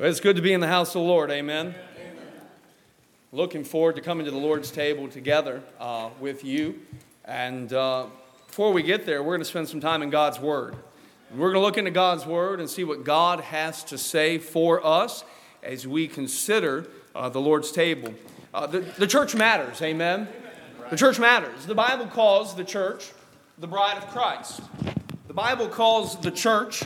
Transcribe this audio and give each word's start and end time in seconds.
Well, 0.00 0.08
it's 0.08 0.18
good 0.18 0.36
to 0.36 0.40
be 0.40 0.54
in 0.54 0.60
the 0.60 0.66
house 0.66 0.94
of 0.94 1.02
the 1.02 1.08
Lord. 1.08 1.30
Amen. 1.30 1.74
Looking 3.32 3.64
forward 3.64 3.96
to 3.96 4.00
coming 4.00 4.24
to 4.24 4.30
the 4.30 4.38
Lord's 4.38 4.70
table 4.70 5.08
together 5.08 5.62
uh, 5.78 6.08
with 6.18 6.42
you. 6.42 6.80
And 7.26 7.70
uh, 7.70 8.06
before 8.46 8.72
we 8.72 8.82
get 8.82 9.04
there, 9.04 9.22
we're 9.22 9.34
going 9.34 9.42
to 9.42 9.44
spend 9.44 9.68
some 9.68 9.78
time 9.78 10.00
in 10.00 10.08
God's 10.08 10.40
Word. 10.40 10.74
We're 11.30 11.52
going 11.52 11.60
to 11.60 11.66
look 11.66 11.76
into 11.76 11.90
God's 11.90 12.24
Word 12.24 12.60
and 12.60 12.70
see 12.70 12.82
what 12.82 13.04
God 13.04 13.40
has 13.40 13.84
to 13.84 13.98
say 13.98 14.38
for 14.38 14.82
us 14.86 15.22
as 15.62 15.86
we 15.86 16.08
consider 16.08 16.86
uh, 17.14 17.28
the 17.28 17.42
Lord's 17.42 17.70
table. 17.70 18.14
Uh, 18.54 18.66
the, 18.66 18.80
the 18.80 19.06
church 19.06 19.34
matters. 19.34 19.82
Amen. 19.82 20.28
The 20.88 20.96
church 20.96 21.18
matters. 21.18 21.66
The 21.66 21.74
Bible 21.74 22.06
calls 22.06 22.54
the 22.54 22.64
church 22.64 23.12
the 23.58 23.66
bride 23.68 23.98
of 23.98 24.08
Christ. 24.08 24.62
The 25.26 25.34
Bible 25.34 25.68
calls 25.68 26.18
the 26.22 26.30
church 26.30 26.84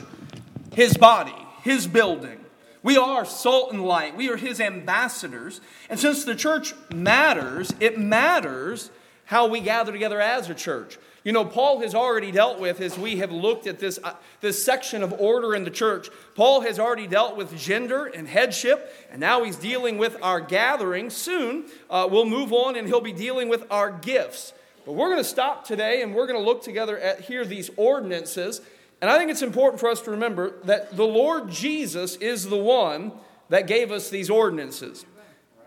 his 0.73 0.97
body, 0.97 1.37
his 1.63 1.87
building. 1.87 2.41
We 2.85 2.99
are 2.99 3.25
salt 3.25 3.73
and 3.73 3.83
light. 3.83 4.15
We 4.15 4.29
are 4.29 4.37
his 4.37 4.61
ambassadors. 4.61 5.63
And 5.89 5.99
since 5.99 6.25
the 6.25 6.35
church 6.35 6.75
matters, 6.95 7.73
it 7.81 7.99
matters 7.99 8.91
how 9.25 9.47
we 9.47 9.61
gather 9.61 9.91
together 9.91 10.21
as 10.21 10.51
a 10.51 10.55
church. 10.55 10.99
You 11.25 11.33
know, 11.33 11.47
Paul 11.47 11.81
has 11.81 11.95
already 11.95 12.31
dealt 12.31 12.61
with, 12.61 12.83
as 12.83 12.99
we 12.99 13.17
have 13.17 13.33
looked 13.33 13.67
at 13.67 13.79
this, 13.79 13.99
uh, 14.05 14.13
this 14.43 14.63
section 14.63 15.03
of 15.03 15.15
order 15.15 15.55
in 15.55 15.65
the 15.65 15.71
church, 15.71 16.11
Paul 16.35 16.61
has 16.61 16.79
already 16.79 17.07
dealt 17.07 17.39
with 17.39 17.57
gender 17.57 18.05
and 18.05 18.29
headship, 18.29 18.95
and 19.11 19.19
now 19.19 19.43
he's 19.45 19.57
dealing 19.57 19.97
with 19.97 20.19
our 20.21 20.39
gathering. 20.39 21.09
Soon 21.09 21.65
uh, 21.89 22.07
we'll 22.11 22.27
move 22.27 22.53
on 22.53 22.77
and 22.77 22.87
he'll 22.87 23.01
be 23.01 23.15
dealing 23.15 23.49
with 23.49 23.65
our 23.71 23.91
gifts. 23.91 24.53
But 24.85 24.93
we're 24.93 25.09
going 25.09 25.23
to 25.23 25.25
stop 25.25 25.67
today 25.67 26.03
and 26.03 26.15
we're 26.15 26.27
going 26.27 26.39
to 26.39 26.45
look 26.45 26.63
together 26.63 26.99
at 26.99 27.21
here 27.21 27.47
these 27.47 27.71
ordinances 27.79 28.61
and 29.01 29.11
I 29.11 29.19
think 29.19 29.31
it's 29.31 29.43
important 29.43 29.81
for 29.81 29.89
us 29.89 30.01
to 30.03 30.11
remember 30.13 30.55
that 30.65 30.97
the 30.97 31.05
Lord 31.05 31.51
Jesus 31.51 32.17
is 32.17 32.49
the 32.49 32.57
one 32.57 33.13
that 33.49 33.67
gave 33.67 33.91
us 33.93 34.11
these 34.11 34.31
ordinances 34.31 35.05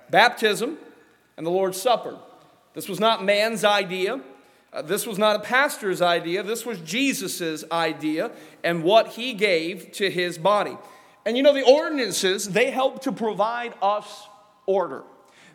baptism 0.09 0.77
and 1.35 1.45
the 1.45 1.51
Lord's 1.51 1.79
Supper. 1.81 2.17
This 2.73 2.87
was 2.87 2.99
not 2.99 3.23
man's 3.23 3.63
idea. 3.63 4.21
Uh, 4.71 4.81
this 4.81 5.05
was 5.05 5.17
not 5.17 5.35
a 5.35 5.39
pastor's 5.39 6.01
idea. 6.01 6.43
This 6.43 6.65
was 6.65 6.79
Jesus' 6.79 7.63
idea 7.71 8.31
and 8.63 8.83
what 8.83 9.09
he 9.09 9.33
gave 9.33 9.91
to 9.93 10.09
his 10.09 10.37
body. 10.37 10.77
And 11.25 11.35
you 11.35 11.43
know, 11.43 11.53
the 11.53 11.65
ordinances, 11.65 12.49
they 12.49 12.71
help 12.71 13.01
to 13.03 13.11
provide 13.11 13.73
us 13.81 14.27
order. 14.65 15.03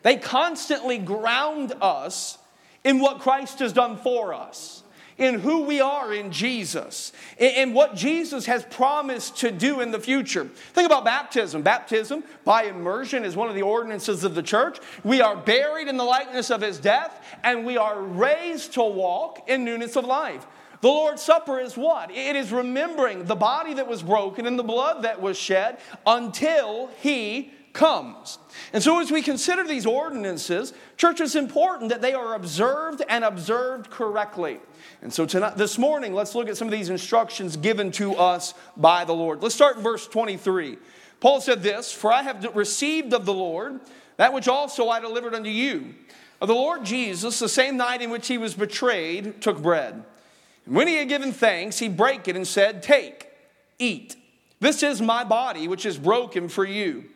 They 0.02 0.16
constantly 0.16 0.98
ground 0.98 1.72
us 1.80 2.38
in 2.84 2.98
what 3.00 3.20
Christ 3.20 3.60
has 3.60 3.72
done 3.72 3.96
for 3.96 4.34
us 4.34 4.81
in 5.18 5.40
who 5.40 5.62
we 5.62 5.80
are 5.80 6.12
in 6.12 6.32
Jesus, 6.32 7.12
in 7.38 7.72
what 7.72 7.94
Jesus 7.94 8.46
has 8.46 8.64
promised 8.64 9.36
to 9.38 9.50
do 9.50 9.80
in 9.80 9.90
the 9.90 10.00
future. 10.00 10.44
Think 10.74 10.86
about 10.86 11.04
baptism. 11.04 11.62
Baptism 11.62 12.24
by 12.44 12.64
immersion 12.64 13.24
is 13.24 13.36
one 13.36 13.48
of 13.48 13.54
the 13.54 13.62
ordinances 13.62 14.24
of 14.24 14.34
the 14.34 14.42
church. 14.42 14.78
We 15.04 15.20
are 15.20 15.36
buried 15.36 15.88
in 15.88 15.96
the 15.96 16.04
likeness 16.04 16.50
of 16.50 16.60
his 16.60 16.78
death, 16.78 17.24
and 17.44 17.64
we 17.64 17.76
are 17.76 18.00
raised 18.00 18.74
to 18.74 18.82
walk 18.82 19.48
in 19.48 19.64
newness 19.64 19.96
of 19.96 20.04
life. 20.04 20.46
The 20.80 20.88
Lord's 20.88 21.22
Supper 21.22 21.60
is 21.60 21.76
what? 21.76 22.10
It 22.10 22.34
is 22.34 22.50
remembering 22.50 23.24
the 23.24 23.36
body 23.36 23.74
that 23.74 23.86
was 23.86 24.02
broken 24.02 24.46
and 24.46 24.58
the 24.58 24.64
blood 24.64 25.04
that 25.04 25.22
was 25.22 25.38
shed 25.38 25.78
until 26.04 26.90
he 27.00 27.52
comes. 27.72 28.38
And 28.72 28.82
so, 28.82 29.00
as 29.00 29.10
we 29.10 29.22
consider 29.22 29.64
these 29.64 29.86
ordinances, 29.86 30.72
church 30.96 31.20
it's 31.20 31.34
important 31.34 31.90
that 31.90 32.02
they 32.02 32.14
are 32.14 32.34
observed 32.34 33.02
and 33.08 33.24
observed 33.24 33.90
correctly. 33.90 34.60
And 35.02 35.12
so, 35.12 35.26
tonight, 35.26 35.56
this 35.56 35.78
morning, 35.78 36.14
let's 36.14 36.36
look 36.36 36.48
at 36.48 36.56
some 36.56 36.68
of 36.68 36.72
these 36.72 36.88
instructions 36.88 37.56
given 37.56 37.90
to 37.92 38.14
us 38.14 38.54
by 38.76 39.04
the 39.04 39.12
Lord. 39.12 39.42
Let's 39.42 39.54
start 39.54 39.76
in 39.76 39.82
verse 39.82 40.06
23. 40.06 40.78
Paul 41.18 41.40
said 41.40 41.62
this 41.62 41.92
For 41.92 42.12
I 42.12 42.22
have 42.22 42.54
received 42.54 43.12
of 43.12 43.26
the 43.26 43.34
Lord 43.34 43.80
that 44.16 44.32
which 44.32 44.46
also 44.46 44.88
I 44.88 45.00
delivered 45.00 45.34
unto 45.34 45.50
you. 45.50 45.94
Of 46.40 46.48
the 46.48 46.54
Lord 46.54 46.84
Jesus, 46.84 47.40
the 47.40 47.48
same 47.48 47.76
night 47.76 48.00
in 48.00 48.10
which 48.10 48.28
he 48.28 48.38
was 48.38 48.54
betrayed, 48.54 49.42
took 49.42 49.60
bread. 49.60 50.04
And 50.66 50.74
when 50.76 50.86
he 50.86 50.96
had 50.96 51.08
given 51.08 51.32
thanks, 51.32 51.80
he 51.80 51.88
brake 51.88 52.28
it 52.28 52.36
and 52.36 52.46
said, 52.46 52.82
Take, 52.82 53.28
eat. 53.80 54.14
This 54.60 54.84
is 54.84 55.02
my 55.02 55.24
body, 55.24 55.66
which 55.66 55.84
is 55.84 55.98
broken 55.98 56.48
for 56.48 56.64
you. 56.64 57.06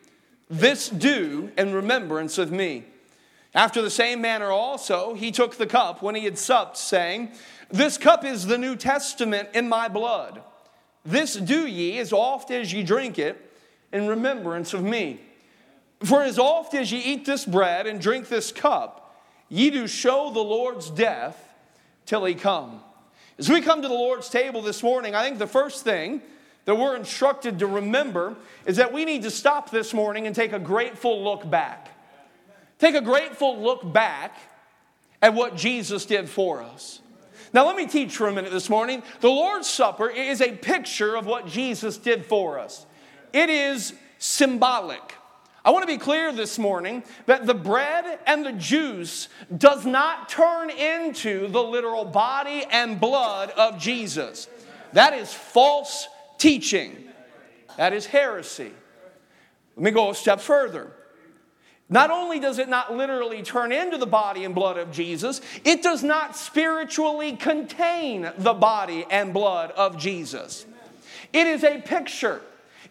This 0.49 0.89
do 0.89 1.51
in 1.57 1.73
remembrance 1.73 2.37
of 2.37 2.51
me. 2.51 2.83
After 3.53 3.81
the 3.81 3.89
same 3.89 4.21
manner 4.21 4.51
also, 4.51 5.13
he 5.13 5.31
took 5.31 5.55
the 5.55 5.65
cup 5.65 6.01
when 6.01 6.15
he 6.15 6.25
had 6.25 6.37
supped, 6.37 6.77
saying, 6.77 7.31
This 7.69 7.97
cup 7.97 8.23
is 8.23 8.45
the 8.45 8.57
New 8.57 8.75
Testament 8.75 9.49
in 9.53 9.67
my 9.67 9.87
blood. 9.87 10.41
This 11.05 11.35
do 11.35 11.65
ye 11.65 11.99
as 11.99 12.13
oft 12.13 12.51
as 12.51 12.71
ye 12.71 12.83
drink 12.83 13.19
it 13.19 13.51
in 13.91 14.07
remembrance 14.07 14.73
of 14.73 14.83
me. 14.83 15.21
For 16.03 16.23
as 16.23 16.37
oft 16.37 16.73
as 16.73 16.91
ye 16.91 16.99
eat 16.99 17.25
this 17.25 17.45
bread 17.45 17.87
and 17.87 17.99
drink 17.99 18.27
this 18.27 18.51
cup, 18.51 19.15
ye 19.49 19.69
do 19.69 19.87
show 19.87 20.31
the 20.31 20.43
Lord's 20.43 20.89
death 20.89 21.55
till 22.05 22.23
he 22.25 22.35
come. 22.35 22.81
As 23.37 23.49
we 23.49 23.61
come 23.61 23.81
to 23.81 23.87
the 23.87 23.93
Lord's 23.93 24.29
table 24.29 24.61
this 24.61 24.81
morning, 24.83 25.15
I 25.15 25.23
think 25.23 25.37
the 25.37 25.47
first 25.47 25.83
thing 25.83 26.21
that 26.65 26.75
we're 26.75 26.95
instructed 26.95 27.59
to 27.59 27.67
remember 27.67 28.35
is 28.65 28.77
that 28.77 28.91
we 28.91 29.05
need 29.05 29.23
to 29.23 29.31
stop 29.31 29.71
this 29.71 29.93
morning 29.93 30.27
and 30.27 30.35
take 30.35 30.53
a 30.53 30.59
grateful 30.59 31.23
look 31.23 31.49
back. 31.49 31.89
Take 32.79 32.95
a 32.95 33.01
grateful 33.01 33.61
look 33.61 33.91
back 33.93 34.37
at 35.21 35.33
what 35.33 35.55
Jesus 35.55 36.05
did 36.05 36.29
for 36.29 36.61
us. 36.61 36.99
Now, 37.53 37.65
let 37.65 37.75
me 37.75 37.85
teach 37.85 38.15
for 38.15 38.27
a 38.27 38.33
minute 38.33 38.51
this 38.51 38.69
morning. 38.69 39.03
The 39.21 39.29
Lord's 39.29 39.67
Supper 39.67 40.09
is 40.09 40.41
a 40.41 40.51
picture 40.51 41.15
of 41.15 41.25
what 41.25 41.47
Jesus 41.47 41.97
did 41.97 42.25
for 42.25 42.59
us, 42.59 42.85
it 43.33 43.49
is 43.49 43.93
symbolic. 44.17 45.13
I 45.65 45.71
want 45.71 45.83
to 45.83 45.87
be 45.87 45.97
clear 45.97 46.31
this 46.31 46.57
morning 46.57 47.03
that 47.25 47.45
the 47.45 47.53
bread 47.53 48.19
and 48.25 48.45
the 48.45 48.53
juice 48.53 49.27
does 49.57 49.85
not 49.85 50.29
turn 50.29 50.69
into 50.69 51.49
the 51.49 51.61
literal 51.61 52.05
body 52.05 52.65
and 52.71 53.01
blood 53.01 53.49
of 53.49 53.77
Jesus. 53.77 54.47
That 54.93 55.11
is 55.11 55.33
false 55.33 56.07
teaching. 56.37 57.09
That 57.75 57.91
is 57.91 58.05
heresy. 58.05 58.71
Let 59.75 59.83
me 59.83 59.91
go 59.91 60.11
a 60.11 60.15
step 60.15 60.39
further. 60.39 60.93
Not 61.89 62.11
only 62.11 62.39
does 62.39 62.59
it 62.59 62.67
not 62.67 62.93
literally 62.93 63.43
turn 63.43 63.71
into 63.71 63.97
the 63.97 64.05
body 64.05 64.43
and 64.43 64.53
blood 64.53 64.77
of 64.77 64.91
Jesus, 64.91 65.39
it 65.63 65.81
does 65.81 66.03
not 66.03 66.35
spiritually 66.35 67.37
contain 67.37 68.29
the 68.37 68.53
body 68.53 69.05
and 69.09 69.33
blood 69.33 69.71
of 69.71 69.97
Jesus. 69.97 70.65
It 71.31 71.47
is 71.47 71.63
a 71.63 71.79
picture. 71.79 72.41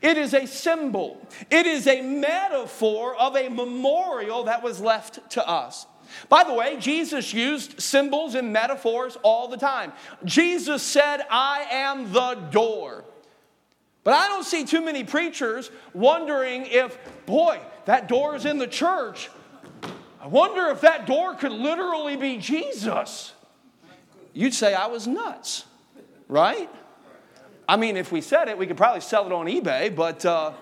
It 0.00 0.16
is 0.16 0.32
a 0.32 0.46
symbol. 0.46 1.26
It 1.50 1.66
is 1.66 1.86
a 1.86 2.00
metaphor 2.00 3.14
of 3.16 3.36
a 3.36 3.48
memorial 3.48 4.44
that 4.44 4.62
was 4.62 4.80
left 4.80 5.30
to 5.32 5.46
us. 5.46 5.86
By 6.28 6.44
the 6.44 6.54
way, 6.54 6.76
Jesus 6.78 7.34
used 7.34 7.80
symbols 7.80 8.34
and 8.34 8.52
metaphors 8.52 9.18
all 9.22 9.48
the 9.48 9.56
time. 9.56 9.92
Jesus 10.24 10.82
said, 10.82 11.22
I 11.30 11.66
am 11.70 12.12
the 12.12 12.34
door. 12.50 13.04
But 14.04 14.14
I 14.14 14.28
don't 14.28 14.44
see 14.44 14.64
too 14.64 14.82
many 14.82 15.02
preachers 15.02 15.70
wondering 15.92 16.66
if, 16.66 16.96
boy, 17.26 17.58
that 17.86 18.08
door 18.08 18.36
is 18.36 18.44
in 18.44 18.58
the 18.58 18.66
church. 18.66 19.30
I 20.20 20.26
wonder 20.26 20.68
if 20.68 20.82
that 20.82 21.06
door 21.06 21.34
could 21.34 21.52
literally 21.52 22.16
be 22.16 22.36
Jesus. 22.36 23.32
You'd 24.32 24.54
say 24.54 24.74
I 24.74 24.86
was 24.86 25.06
nuts, 25.06 25.64
right? 26.28 26.68
I 27.68 27.76
mean, 27.76 27.96
if 27.96 28.12
we 28.12 28.20
said 28.20 28.48
it, 28.48 28.58
we 28.58 28.66
could 28.66 28.76
probably 28.76 29.00
sell 29.00 29.26
it 29.26 29.32
on 29.32 29.46
eBay, 29.46 29.94
but. 29.94 30.24
Uh, 30.24 30.52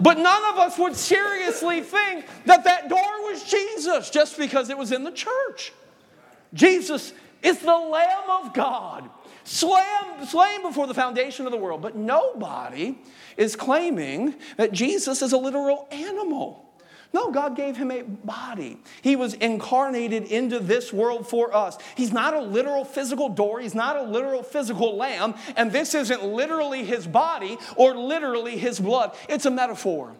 but 0.00 0.18
none 0.18 0.44
of 0.52 0.58
us 0.58 0.76
would 0.76 0.96
seriously 0.96 1.80
think 1.80 2.26
that 2.46 2.64
that 2.64 2.88
door 2.88 3.22
was 3.22 3.44
Jesus 3.44 4.10
just 4.10 4.36
because 4.36 4.68
it 4.68 4.76
was 4.76 4.90
in 4.90 5.04
the 5.04 5.12
church. 5.12 5.72
Jesus 6.52 7.12
is 7.42 7.60
the 7.60 7.76
Lamb 7.76 8.30
of 8.42 8.52
God 8.52 9.08
slain, 9.44 10.26
slain 10.26 10.62
before 10.62 10.86
the 10.86 10.94
foundation 10.94 11.46
of 11.46 11.52
the 11.52 11.58
world. 11.58 11.82
But 11.82 11.96
nobody 11.96 12.98
is 13.36 13.56
claiming 13.56 14.34
that 14.56 14.72
Jesus 14.72 15.22
is 15.22 15.32
a 15.32 15.38
literal 15.38 15.88
animal. 15.90 16.64
No, 17.14 17.30
God 17.30 17.54
gave 17.54 17.76
him 17.76 17.92
a 17.92 18.02
body. 18.02 18.76
He 19.00 19.14
was 19.14 19.34
incarnated 19.34 20.24
into 20.24 20.58
this 20.58 20.92
world 20.92 21.28
for 21.28 21.54
us. 21.54 21.78
He's 21.96 22.12
not 22.12 22.34
a 22.34 22.40
literal 22.40 22.84
physical 22.84 23.28
door, 23.28 23.60
he's 23.60 23.74
not 23.74 23.96
a 23.96 24.02
literal 24.02 24.42
physical 24.42 24.96
lamb, 24.96 25.34
and 25.56 25.70
this 25.70 25.94
isn't 25.94 26.24
literally 26.24 26.84
his 26.84 27.06
body 27.06 27.56
or 27.76 27.94
literally 27.94 28.58
his 28.58 28.80
blood. 28.80 29.16
It's 29.28 29.46
a 29.46 29.50
metaphor. 29.52 30.16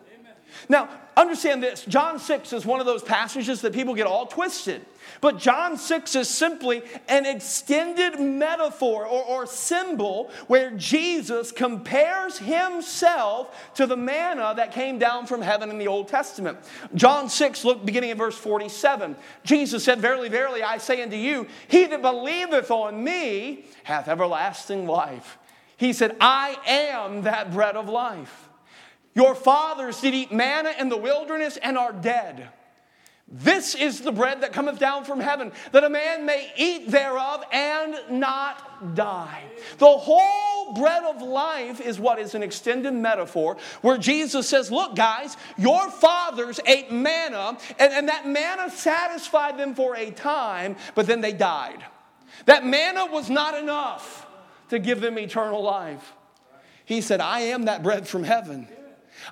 Now, 0.69 0.89
understand 1.17 1.63
this 1.63 1.85
John 1.85 2.19
6 2.19 2.53
is 2.53 2.67
one 2.67 2.81
of 2.81 2.87
those 2.87 3.03
passages 3.03 3.61
that 3.63 3.73
people 3.73 3.95
get 3.95 4.07
all 4.07 4.27
twisted. 4.27 4.85
But 5.21 5.39
John 5.39 5.77
6 5.77 6.17
is 6.17 6.29
simply 6.29 6.83
an 7.09 7.27
extended 7.27 8.21
metaphor 8.21 9.07
or, 9.07 9.23
or, 9.23 9.47
symbol 9.47 10.31
where 10.47 10.71
Jesus 10.73 11.53
compares 11.53 12.39
himself 12.39 13.75
to 13.75 13.87
the 13.87 13.97
manna 13.97 14.55
that 14.57 14.73
came 14.73 14.99
down 14.99 15.27
from 15.27 15.43
heaven 15.43 15.71
in 15.71 15.79
the 15.79 15.87
Old 15.87 16.09
Testament. 16.09 16.59
John 16.95 17.29
6, 17.29 17.65
look 17.65 17.85
beginning 17.85 18.11
in 18.11 18.19
verse 18.19 18.37
47. 18.37 19.17
Jesus 19.45 19.85
said, 19.85 20.01
Verily, 20.01 20.29
verily, 20.29 20.63
I 20.63 20.79
say 20.79 21.03
unto 21.03 21.17
you, 21.17 21.47
he 21.69 21.87
that 21.87 22.03
believeth 22.03 22.71
on 22.71 23.03
me 23.03 23.67
hath 23.85 24.09
everlasting 24.09 24.87
life. 24.87 25.39
He 25.77 25.93
said, 25.93 26.17
I 26.21 26.57
am 26.67 27.23
that 27.23 27.53
bread 27.53 27.77
of 27.77 27.89
life. 27.89 28.49
Your 29.15 29.35
fathers 29.35 30.01
did 30.01 30.15
eat 30.15 30.33
manna 30.33 30.73
in 30.79 30.89
the 30.89 30.97
wilderness 30.97 31.57
and 31.57 31.79
are 31.79 31.93
dead. 31.93 32.49
This 33.27 33.75
is 33.75 34.01
the 34.01 34.13
bread 34.13 34.43
that 34.43 34.53
cometh 34.53 34.79
down 34.79 35.05
from 35.05 35.19
heaven, 35.19 35.51
that 35.73 35.83
a 35.83 35.89
man 35.89 36.27
may 36.27 36.53
eat 36.57 36.91
thereof 36.91 37.43
and 37.51 37.97
not 38.11 38.95
die. 38.95 39.43
The 39.79 39.87
whole 39.87 40.75
bread 40.75 41.05
of 41.05 41.23
life 41.23 41.81
is 41.81 41.99
what 41.99 42.19
is 42.19 42.35
an 42.35 42.43
extended 42.43 42.93
metaphor 42.93 43.57
where 43.81 43.97
Jesus 43.97 44.47
says, 44.47 44.71
Look, 44.71 44.95
guys, 44.95 45.39
your 45.57 45.91
fathers 45.91 46.61
ate 46.67 46.93
manna, 46.93 47.57
and, 47.79 47.93
and 47.93 48.09
that 48.09 48.29
manna 48.29 48.71
satisfied 48.71 49.59
them 49.59 49.75
for 49.75 49.97
a 49.97 50.11
time, 50.11 50.77
but 50.95 51.07
then 51.07 51.23
they 51.23 51.33
died. 51.33 51.83
That 52.45 52.67
manna 52.67 53.07
was 53.07 53.31
not 53.31 53.57
enough 53.57 54.27
to 54.69 54.79
give 54.79 55.01
them 55.01 55.19
eternal 55.19 55.63
life. 55.63 56.13
He 56.85 57.01
said, 57.01 57.21
I 57.21 57.41
am 57.41 57.65
that 57.65 57.83
bread 57.83 58.07
from 58.07 58.25
heaven. 58.25 58.69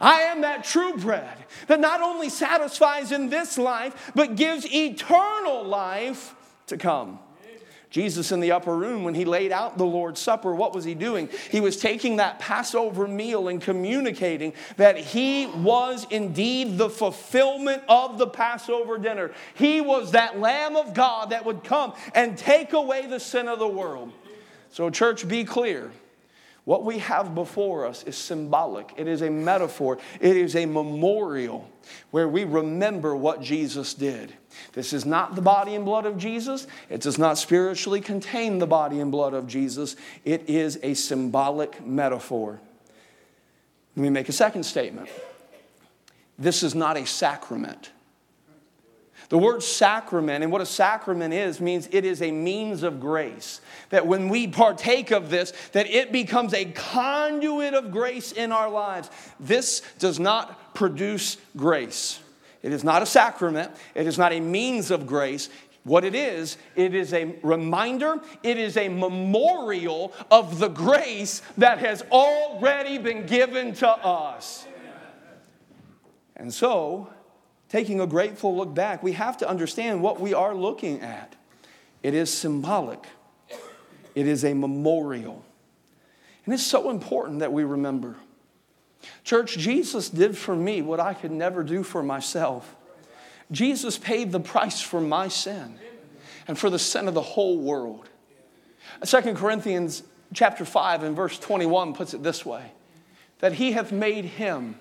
I 0.00 0.22
am 0.22 0.42
that 0.42 0.64
true 0.64 0.96
bread 0.96 1.44
that 1.66 1.80
not 1.80 2.00
only 2.00 2.28
satisfies 2.28 3.12
in 3.12 3.28
this 3.28 3.58
life, 3.58 4.12
but 4.14 4.36
gives 4.36 4.66
eternal 4.72 5.64
life 5.64 6.34
to 6.66 6.76
come. 6.76 7.18
Jesus 7.92 8.32
in 8.32 8.40
the 8.40 8.52
upper 8.52 8.74
room, 8.74 9.04
when 9.04 9.14
he 9.14 9.26
laid 9.26 9.52
out 9.52 9.76
the 9.76 9.84
Lord's 9.84 10.18
Supper, 10.18 10.54
what 10.54 10.74
was 10.74 10.82
he 10.82 10.94
doing? 10.94 11.28
He 11.50 11.60
was 11.60 11.76
taking 11.76 12.16
that 12.16 12.38
Passover 12.38 13.06
meal 13.06 13.48
and 13.48 13.60
communicating 13.60 14.54
that 14.78 14.96
he 14.96 15.44
was 15.46 16.06
indeed 16.08 16.78
the 16.78 16.88
fulfillment 16.88 17.82
of 17.90 18.16
the 18.16 18.26
Passover 18.26 18.96
dinner. 18.96 19.30
He 19.52 19.82
was 19.82 20.12
that 20.12 20.40
Lamb 20.40 20.74
of 20.74 20.94
God 20.94 21.30
that 21.30 21.44
would 21.44 21.64
come 21.64 21.92
and 22.14 22.38
take 22.38 22.72
away 22.72 23.06
the 23.06 23.20
sin 23.20 23.46
of 23.46 23.58
the 23.58 23.68
world. 23.68 24.10
So, 24.70 24.88
church, 24.88 25.28
be 25.28 25.44
clear. 25.44 25.92
What 26.64 26.84
we 26.84 26.98
have 26.98 27.34
before 27.34 27.86
us 27.86 28.04
is 28.04 28.16
symbolic, 28.16 28.92
it 28.96 29.08
is 29.08 29.20
a 29.20 29.30
metaphor, 29.30 29.98
it 30.20 30.36
is 30.36 30.54
a 30.54 30.64
memorial 30.64 31.68
where 32.12 32.28
we 32.28 32.44
remember 32.44 33.16
what 33.16 33.42
Jesus 33.42 33.94
did. 33.94 34.32
This 34.72 34.92
is 34.92 35.04
not 35.04 35.34
the 35.34 35.42
body 35.42 35.74
and 35.74 35.84
blood 35.84 36.06
of 36.06 36.16
Jesus. 36.16 36.68
It 36.88 37.00
does 37.00 37.18
not 37.18 37.36
spiritually 37.36 38.00
contain 38.00 38.58
the 38.58 38.66
body 38.66 39.00
and 39.00 39.10
blood 39.10 39.34
of 39.34 39.48
Jesus. 39.48 39.96
It 40.24 40.48
is 40.48 40.78
a 40.84 40.94
symbolic 40.94 41.84
metaphor. 41.84 42.60
Let 43.96 44.02
me 44.02 44.10
make 44.10 44.28
a 44.28 44.32
second 44.32 44.62
statement. 44.62 45.08
This 46.38 46.62
is 46.62 46.74
not 46.74 46.96
a 46.96 47.06
sacrament. 47.06 47.90
The 49.32 49.38
word 49.38 49.62
sacrament, 49.62 50.42
and 50.42 50.52
what 50.52 50.60
a 50.60 50.66
sacrament 50.66 51.32
is, 51.32 51.58
means 51.58 51.88
it 51.90 52.04
is 52.04 52.20
a 52.20 52.30
means 52.30 52.82
of 52.82 53.00
grace. 53.00 53.62
That 53.88 54.06
when 54.06 54.28
we 54.28 54.46
partake 54.46 55.10
of 55.10 55.30
this, 55.30 55.54
that 55.72 55.86
it 55.86 56.12
becomes 56.12 56.52
a 56.52 56.66
conduit 56.66 57.72
of 57.72 57.90
grace 57.90 58.32
in 58.32 58.52
our 58.52 58.68
lives. 58.68 59.08
This 59.40 59.80
does 59.98 60.20
not 60.20 60.74
produce 60.74 61.38
grace. 61.56 62.20
It 62.60 62.74
is 62.74 62.84
not 62.84 63.00
a 63.00 63.06
sacrament, 63.06 63.72
it 63.94 64.06
is 64.06 64.18
not 64.18 64.34
a 64.34 64.40
means 64.40 64.90
of 64.90 65.06
grace. 65.06 65.48
What 65.84 66.04
it 66.04 66.14
is, 66.14 66.58
it 66.76 66.94
is 66.94 67.14
a 67.14 67.34
reminder, 67.42 68.20
it 68.42 68.58
is 68.58 68.76
a 68.76 68.90
memorial 68.90 70.12
of 70.30 70.58
the 70.58 70.68
grace 70.68 71.40
that 71.56 71.78
has 71.78 72.02
already 72.12 72.98
been 72.98 73.24
given 73.24 73.72
to 73.76 73.88
us. 73.88 74.66
And 76.36 76.52
so, 76.52 77.08
taking 77.72 78.02
a 78.02 78.06
grateful 78.06 78.54
look 78.54 78.74
back, 78.74 79.02
we 79.02 79.12
have 79.12 79.38
to 79.38 79.48
understand 79.48 80.02
what 80.02 80.20
we 80.20 80.34
are 80.34 80.54
looking 80.54 81.00
at. 81.00 81.34
It 82.02 82.12
is 82.12 82.30
symbolic, 82.30 83.02
it 84.14 84.26
is 84.26 84.44
a 84.44 84.52
memorial. 84.52 85.42
And 86.44 86.52
it's 86.52 86.66
so 86.66 86.90
important 86.90 87.38
that 87.38 87.52
we 87.52 87.64
remember. 87.64 88.16
Church, 89.24 89.56
Jesus 89.56 90.10
did 90.10 90.36
for 90.36 90.54
me 90.54 90.82
what 90.82 91.00
I 91.00 91.14
could 91.14 91.30
never 91.30 91.62
do 91.62 91.82
for 91.82 92.02
myself. 92.02 92.76
Jesus 93.50 93.96
paid 93.96 94.32
the 94.32 94.40
price 94.40 94.82
for 94.82 95.00
my 95.00 95.28
sin 95.28 95.78
and 96.46 96.58
for 96.58 96.68
the 96.68 96.78
sin 96.78 97.08
of 97.08 97.14
the 97.14 97.22
whole 97.22 97.56
world. 97.56 98.08
2 99.02 99.34
Corinthians 99.34 100.02
chapter 100.34 100.66
5 100.66 101.04
and 101.04 101.16
verse 101.16 101.38
21 101.38 101.94
puts 101.94 102.12
it 102.12 102.22
this 102.22 102.44
way 102.44 102.72
that 103.38 103.54
he 103.54 103.72
hath 103.72 103.92
made 103.92 104.26
him 104.26 104.76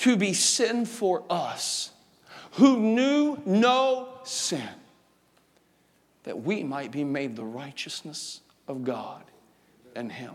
to 0.00 0.16
be 0.16 0.32
sin 0.32 0.86
for 0.86 1.22
us 1.30 1.90
who 2.52 2.78
knew 2.78 3.38
no 3.46 4.08
sin, 4.24 4.68
that 6.24 6.42
we 6.42 6.62
might 6.62 6.90
be 6.90 7.04
made 7.04 7.36
the 7.36 7.44
righteousness 7.44 8.40
of 8.66 8.82
God 8.84 9.22
in 9.94 10.10
Him. 10.10 10.34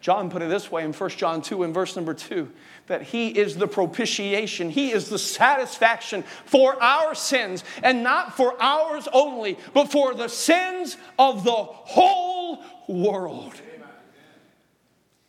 John 0.00 0.28
put 0.28 0.42
it 0.42 0.48
this 0.48 0.72
way 0.72 0.84
in 0.84 0.92
1 0.92 1.10
John 1.10 1.40
2 1.40 1.62
in 1.62 1.72
verse 1.72 1.94
number 1.94 2.12
2 2.12 2.50
that 2.88 3.02
He 3.02 3.28
is 3.28 3.56
the 3.56 3.68
propitiation, 3.68 4.70
He 4.70 4.90
is 4.90 5.08
the 5.08 5.18
satisfaction 5.18 6.24
for 6.46 6.82
our 6.82 7.14
sins, 7.14 7.62
and 7.82 8.02
not 8.02 8.36
for 8.36 8.60
ours 8.60 9.06
only, 9.12 9.58
but 9.74 9.92
for 9.92 10.14
the 10.14 10.28
sins 10.28 10.96
of 11.18 11.44
the 11.44 11.50
whole 11.52 12.64
world. 12.88 13.54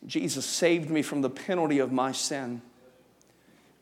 Jesus 0.06 0.46
saved 0.46 0.90
me 0.90 1.02
from 1.02 1.20
the 1.20 1.30
penalty 1.30 1.78
of 1.78 1.92
my 1.92 2.10
sin. 2.10 2.62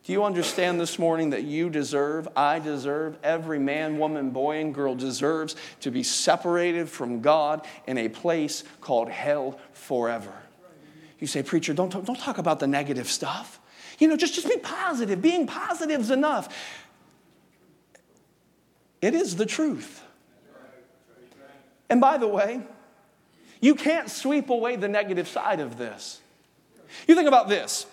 Do 0.09 0.13
you 0.13 0.23
understand 0.23 0.81
this 0.81 0.97
morning 0.97 1.29
that 1.29 1.43
you 1.43 1.69
deserve, 1.69 2.27
I 2.35 2.57
deserve, 2.57 3.19
every 3.21 3.59
man, 3.59 3.99
woman, 3.99 4.31
boy, 4.31 4.59
and 4.59 4.73
girl 4.73 4.95
deserves 4.95 5.55
to 5.81 5.91
be 5.91 6.01
separated 6.01 6.89
from 6.89 7.21
God 7.21 7.63
in 7.85 7.95
a 7.99 8.09
place 8.09 8.63
called 8.81 9.09
hell 9.09 9.59
forever? 9.71 10.33
You 11.19 11.27
say, 11.27 11.43
Preacher, 11.43 11.75
don't, 11.75 11.91
don't 11.91 12.19
talk 12.19 12.39
about 12.39 12.59
the 12.59 12.65
negative 12.65 13.07
stuff. 13.07 13.59
You 13.99 14.07
know, 14.07 14.17
just, 14.17 14.33
just 14.33 14.49
be 14.49 14.57
positive. 14.57 15.21
Being 15.21 15.45
positive 15.45 16.01
is 16.01 16.09
enough. 16.09 16.49
It 19.03 19.13
is 19.13 19.35
the 19.35 19.45
truth. 19.45 20.01
And 21.87 22.01
by 22.01 22.17
the 22.17 22.27
way, 22.27 22.61
you 23.61 23.75
can't 23.75 24.09
sweep 24.09 24.49
away 24.49 24.75
the 24.75 24.89
negative 24.89 25.27
side 25.27 25.59
of 25.59 25.77
this. 25.77 26.19
You 27.07 27.13
think 27.13 27.27
about 27.27 27.47
this. 27.47 27.85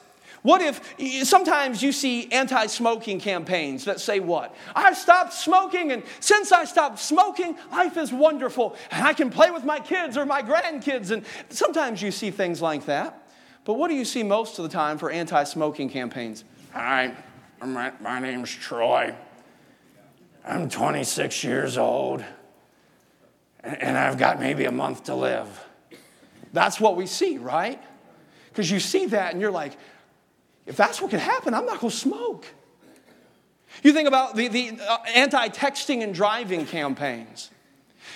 What 0.46 0.62
if 0.62 1.26
sometimes 1.26 1.82
you 1.82 1.90
see 1.90 2.30
anti 2.30 2.66
smoking 2.66 3.18
campaigns 3.18 3.84
that 3.86 3.98
say 3.98 4.20
what? 4.20 4.54
I 4.76 4.92
stopped 4.92 5.32
smoking, 5.32 5.90
and 5.90 6.04
since 6.20 6.52
I 6.52 6.64
stopped 6.66 7.00
smoking, 7.00 7.56
life 7.72 7.96
is 7.96 8.12
wonderful, 8.12 8.76
and 8.92 9.04
I 9.04 9.12
can 9.12 9.28
play 9.28 9.50
with 9.50 9.64
my 9.64 9.80
kids 9.80 10.16
or 10.16 10.24
my 10.24 10.42
grandkids. 10.42 11.10
And 11.10 11.24
sometimes 11.48 12.00
you 12.00 12.12
see 12.12 12.30
things 12.30 12.62
like 12.62 12.86
that. 12.86 13.26
But 13.64 13.72
what 13.72 13.88
do 13.88 13.94
you 13.94 14.04
see 14.04 14.22
most 14.22 14.60
of 14.60 14.62
the 14.62 14.68
time 14.68 14.98
for 14.98 15.10
anti 15.10 15.42
smoking 15.42 15.88
campaigns? 15.88 16.44
Hi, 16.72 17.12
my, 17.60 17.90
my 18.00 18.20
name's 18.20 18.54
Troy. 18.54 19.16
I'm 20.44 20.68
26 20.68 21.42
years 21.42 21.76
old, 21.76 22.24
and 23.64 23.98
I've 23.98 24.16
got 24.16 24.38
maybe 24.38 24.66
a 24.66 24.72
month 24.72 25.02
to 25.06 25.16
live. 25.16 25.66
That's 26.52 26.78
what 26.78 26.94
we 26.94 27.06
see, 27.06 27.36
right? 27.36 27.82
Because 28.50 28.70
you 28.70 28.78
see 28.78 29.06
that 29.06 29.32
and 29.32 29.40
you're 29.40 29.50
like, 29.50 29.76
if 30.66 30.76
that's 30.76 31.00
what 31.00 31.10
can 31.10 31.20
happen, 31.20 31.54
I'm 31.54 31.66
not 31.66 31.80
going 31.80 31.90
to 31.90 31.96
smoke. 31.96 32.46
You 33.82 33.92
think 33.92 34.08
about 34.08 34.36
the, 34.36 34.48
the 34.48 34.78
uh, 34.86 34.98
anti 35.14 35.48
texting 35.48 36.02
and 36.02 36.14
driving 36.14 36.66
campaigns. 36.66 37.50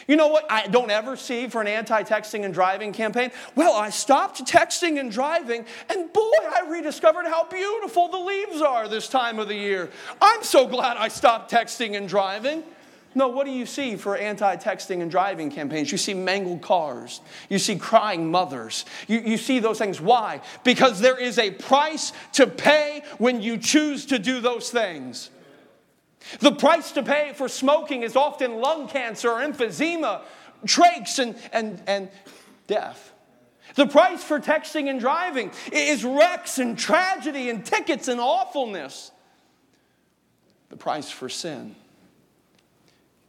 You 0.07 0.17
know 0.17 0.29
what 0.29 0.51
I 0.51 0.67
don't 0.67 0.91
ever 0.91 1.17
see 1.17 1.49
for 1.49 1.61
an 1.61 1.67
anti 1.67 2.03
texting 2.03 2.45
and 2.45 2.55
driving 2.55 2.93
campaign? 2.93 3.31
Well, 3.55 3.75
I 3.75 3.91
stopped 3.91 4.45
texting 4.45 4.99
and 4.99 5.11
driving, 5.11 5.67
and 5.89 6.13
boy, 6.13 6.33
I 6.43 6.67
rediscovered 6.69 7.27
how 7.27 7.45
beautiful 7.45 8.09
the 8.09 8.19
leaves 8.19 8.61
are 8.61 8.89
this 8.89 9.09
time 9.09 9.39
of 9.39 9.49
the 9.49 9.55
year. 9.55 9.91
I'm 10.21 10.43
so 10.43 10.67
glad 10.67 10.97
I 10.97 11.09
stopped 11.09 11.51
texting 11.51 11.97
and 11.97 12.09
driving. 12.09 12.65
No, 13.15 13.29
what 13.29 13.45
do 13.45 13.51
you 13.51 13.67
see 13.67 13.97
for 13.97 14.17
anti 14.17 14.57
texting 14.57 15.03
and 15.03 15.11
driving 15.11 15.51
campaigns? 15.51 15.91
You 15.91 15.99
see 15.99 16.15
mangled 16.15 16.63
cars. 16.63 17.21
You 17.49 17.59
see 17.59 17.77
crying 17.77 18.31
mothers. 18.31 18.85
You, 19.09 19.19
you 19.21 19.37
see 19.37 19.59
those 19.59 19.79
things. 19.79 20.01
Why? 20.01 20.43
Because 20.63 21.01
there 21.01 21.19
is 21.19 21.39
a 21.39 21.51
price 21.51 22.13
to 22.35 22.47
pay 22.47 23.03
when 23.19 23.43
you 23.43 23.59
choose 23.59 24.07
to 24.07 24.19
do 24.19 24.41
those 24.41 24.71
things. 24.71 25.31
The 26.39 26.53
price 26.53 26.93
to 26.93 27.03
pay 27.03 27.33
for 27.35 27.49
smoking 27.49 28.03
is 28.03 28.15
often 28.15 28.61
lung 28.61 28.87
cancer 28.87 29.31
or 29.31 29.41
emphysema, 29.41 30.23
trachs, 30.65 31.19
and, 31.19 31.35
and, 31.53 31.83
and 31.89 32.11
death. 32.69 33.13
The 33.75 33.87
price 33.87 34.23
for 34.23 34.39
texting 34.39 34.89
and 34.89 35.01
driving 35.01 35.51
is 35.73 36.05
wrecks 36.05 36.59
and 36.59 36.79
tragedy 36.79 37.51
and 37.51 37.65
tickets 37.65 38.07
and 38.07 38.21
awfulness. 38.21 39.11
The 40.69 40.77
price 40.77 41.11
for 41.11 41.29
sin 41.29 41.75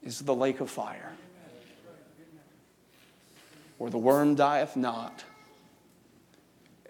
is 0.03 0.19
the 0.19 0.35
lake 0.35 0.59
of 0.59 0.69
fire, 0.69 1.11
where 3.77 3.91
the 3.91 3.97
worm 3.97 4.35
dieth 4.35 4.75
not, 4.75 5.23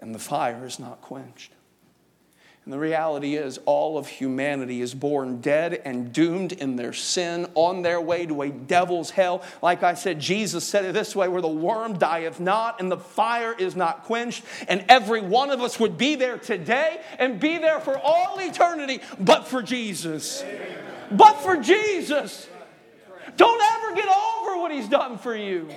and 0.00 0.14
the 0.14 0.18
fire 0.18 0.66
is 0.66 0.78
not 0.78 1.00
quenched. 1.00 1.52
And 2.64 2.72
the 2.72 2.78
reality 2.78 3.34
is, 3.34 3.58
all 3.64 3.98
of 3.98 4.06
humanity 4.06 4.80
is 4.82 4.94
born 4.94 5.40
dead 5.40 5.82
and 5.84 6.12
doomed 6.12 6.52
in 6.52 6.76
their 6.76 6.92
sin, 6.92 7.50
on 7.56 7.82
their 7.82 8.00
way 8.00 8.24
to 8.26 8.42
a 8.42 8.50
devil's 8.50 9.10
hell. 9.10 9.42
Like 9.62 9.82
I 9.82 9.94
said, 9.94 10.20
Jesus 10.20 10.62
said 10.62 10.84
it 10.84 10.92
this 10.92 11.16
way 11.16 11.26
where 11.26 11.42
the 11.42 11.48
worm 11.48 11.98
dieth 11.98 12.38
not 12.38 12.80
and 12.80 12.90
the 12.90 12.98
fire 12.98 13.52
is 13.52 13.74
not 13.74 14.04
quenched. 14.04 14.44
And 14.68 14.84
every 14.88 15.20
one 15.20 15.50
of 15.50 15.60
us 15.60 15.80
would 15.80 15.98
be 15.98 16.14
there 16.14 16.38
today 16.38 17.00
and 17.18 17.40
be 17.40 17.58
there 17.58 17.80
for 17.80 17.98
all 17.98 18.38
eternity, 18.38 19.00
but 19.18 19.48
for 19.48 19.60
Jesus. 19.60 20.44
But 21.10 21.40
for 21.40 21.56
Jesus. 21.56 22.48
Don't 23.36 23.62
ever 23.62 23.94
get 23.94 24.08
over 24.08 24.60
what 24.60 24.72
he's 24.72 24.88
done 24.88 25.18
for 25.18 25.36
you. 25.36 25.68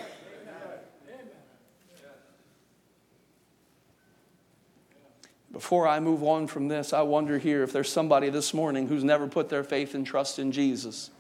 Before 5.52 5.88
I 5.88 6.02
move 6.02 6.22
on 6.22 6.48
from 6.48 6.68
this, 6.68 6.92
I 6.92 7.02
wonder 7.04 7.38
here 7.38 7.64
if 7.64 7.72
there's 7.72 7.90
somebody 7.90 8.30
this 8.30 8.54
morning 8.54 8.90
who's 8.90 9.06
never 9.06 9.26
put 9.26 9.48
their 9.48 9.64
faith 9.64 9.96
and 9.96 10.06
trust 10.06 10.38
in 10.38 10.52
Jesus. 10.52 11.12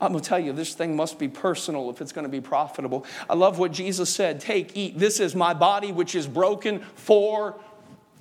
I'm 0.00 0.12
going 0.12 0.22
to 0.22 0.28
tell 0.28 0.38
you, 0.38 0.52
this 0.52 0.74
thing 0.74 0.94
must 0.94 1.18
be 1.18 1.26
personal 1.26 1.90
if 1.90 2.00
it's 2.00 2.12
going 2.12 2.24
to 2.24 2.30
be 2.30 2.40
profitable. 2.40 3.04
I 3.28 3.34
love 3.34 3.58
what 3.58 3.72
Jesus 3.72 4.10
said 4.14 4.40
Take, 4.40 4.76
eat. 4.76 4.96
This 4.96 5.18
is 5.18 5.34
my 5.34 5.54
body, 5.54 5.90
which 5.90 6.14
is 6.14 6.28
broken 6.28 6.80
for 6.94 7.56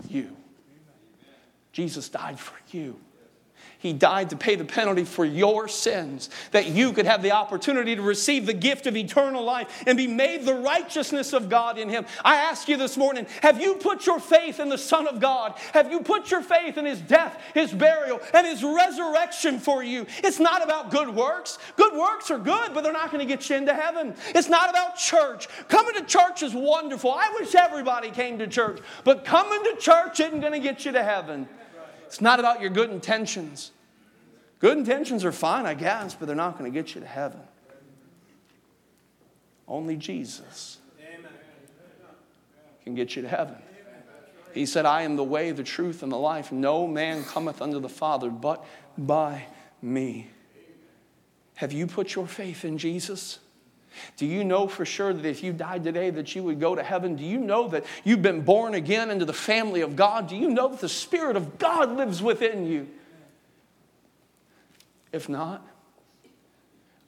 you. 0.09 0.35
Jesus 1.71 2.09
died 2.09 2.39
for 2.39 2.55
you. 2.75 2.99
He 3.79 3.93
died 3.93 4.31
to 4.31 4.35
pay 4.35 4.55
the 4.55 4.65
penalty 4.65 5.03
for 5.03 5.23
your 5.23 5.67
sins, 5.67 6.29
that 6.51 6.67
you 6.67 6.93
could 6.93 7.05
have 7.05 7.21
the 7.21 7.31
opportunity 7.31 7.95
to 7.95 8.01
receive 8.01 8.45
the 8.45 8.53
gift 8.53 8.87
of 8.87 8.97
eternal 8.97 9.43
life 9.43 9.83
and 9.85 9.95
be 9.95 10.07
made 10.07 10.45
the 10.45 10.55
righteousness 10.55 11.31
of 11.31 11.47
God 11.47 11.77
in 11.77 11.87
Him. 11.87 12.05
I 12.25 12.37
ask 12.37 12.67
you 12.67 12.75
this 12.77 12.97
morning 12.97 13.27
have 13.41 13.61
you 13.61 13.75
put 13.75 14.07
your 14.07 14.19
faith 14.19 14.59
in 14.59 14.69
the 14.69 14.77
Son 14.77 15.07
of 15.07 15.19
God? 15.19 15.53
Have 15.73 15.91
you 15.91 15.99
put 15.99 16.31
your 16.31 16.41
faith 16.41 16.77
in 16.77 16.85
His 16.85 16.99
death, 17.01 17.39
His 17.53 17.71
burial, 17.71 18.19
and 18.33 18.47
His 18.47 18.63
resurrection 18.63 19.59
for 19.59 19.83
you? 19.83 20.07
It's 20.23 20.39
not 20.39 20.63
about 20.63 20.89
good 20.89 21.09
works. 21.09 21.59
Good 21.75 21.93
works 21.93 22.31
are 22.31 22.39
good, 22.39 22.73
but 22.73 22.83
they're 22.83 22.93
not 22.93 23.11
going 23.11 23.25
to 23.25 23.31
get 23.31 23.47
you 23.49 23.57
into 23.57 23.75
heaven. 23.75 24.15
It's 24.29 24.49
not 24.49 24.71
about 24.71 24.97
church. 24.97 25.47
Coming 25.67 25.93
to 25.95 26.03
church 26.03 26.41
is 26.41 26.53
wonderful. 26.55 27.11
I 27.11 27.31
wish 27.39 27.53
everybody 27.53 28.09
came 28.09 28.39
to 28.39 28.47
church, 28.47 28.79
but 29.03 29.23
coming 29.23 29.63
to 29.63 29.75
church 29.79 30.19
isn't 30.19 30.39
going 30.39 30.53
to 30.53 30.59
get 30.59 30.83
you 30.83 30.91
to 30.93 31.03
heaven. 31.03 31.47
It's 32.07 32.21
not 32.21 32.39
about 32.39 32.61
your 32.61 32.69
good 32.69 32.89
intentions. 32.89 33.71
Good 34.59 34.77
intentions 34.77 35.23
are 35.23 35.31
fine, 35.31 35.65
I 35.65 35.75
guess, 35.75 36.15
but 36.15 36.25
they're 36.25 36.35
not 36.35 36.57
going 36.57 36.71
to 36.71 36.77
get 36.77 36.95
you 36.95 37.01
to 37.01 37.07
heaven. 37.07 37.41
Only 39.67 39.97
Jesus 39.97 40.77
can 42.83 42.95
get 42.95 43.15
you 43.15 43.21
to 43.21 43.27
heaven. 43.27 43.55
He 44.53 44.65
said, 44.65 44.85
I 44.85 45.03
am 45.03 45.17
the 45.17 45.23
way, 45.23 45.51
the 45.51 45.63
truth, 45.63 46.01
and 46.01 46.11
the 46.11 46.17
life. 46.17 46.51
No 46.51 46.87
man 46.87 47.23
cometh 47.23 47.61
unto 47.61 47.79
the 47.79 47.89
Father 47.89 48.29
but 48.29 48.65
by 48.97 49.45
me. 49.81 50.29
Have 51.55 51.73
you 51.73 51.85
put 51.85 52.15
your 52.15 52.27
faith 52.27 52.63
in 52.63 52.77
Jesus? 52.77 53.39
Do 54.15 54.25
you 54.25 54.43
know 54.43 54.67
for 54.67 54.85
sure 54.85 55.13
that 55.13 55.25
if 55.25 55.43
you 55.43 55.53
died 55.53 55.83
today 55.83 56.09
that 56.09 56.35
you 56.35 56.43
would 56.43 56.59
go 56.59 56.75
to 56.75 56.83
heaven? 56.83 57.15
Do 57.15 57.23
you 57.23 57.39
know 57.39 57.67
that 57.69 57.85
you've 58.03 58.21
been 58.21 58.41
born 58.41 58.73
again 58.73 59.09
into 59.09 59.25
the 59.25 59.33
family 59.33 59.81
of 59.81 59.95
God? 59.95 60.27
Do 60.29 60.35
you 60.35 60.49
know 60.49 60.67
that 60.69 60.79
the 60.79 60.89
Spirit 60.89 61.35
of 61.35 61.57
God 61.57 61.95
lives 61.95 62.21
within 62.21 62.65
you? 62.65 62.87
If 65.11 65.29
not, 65.29 65.65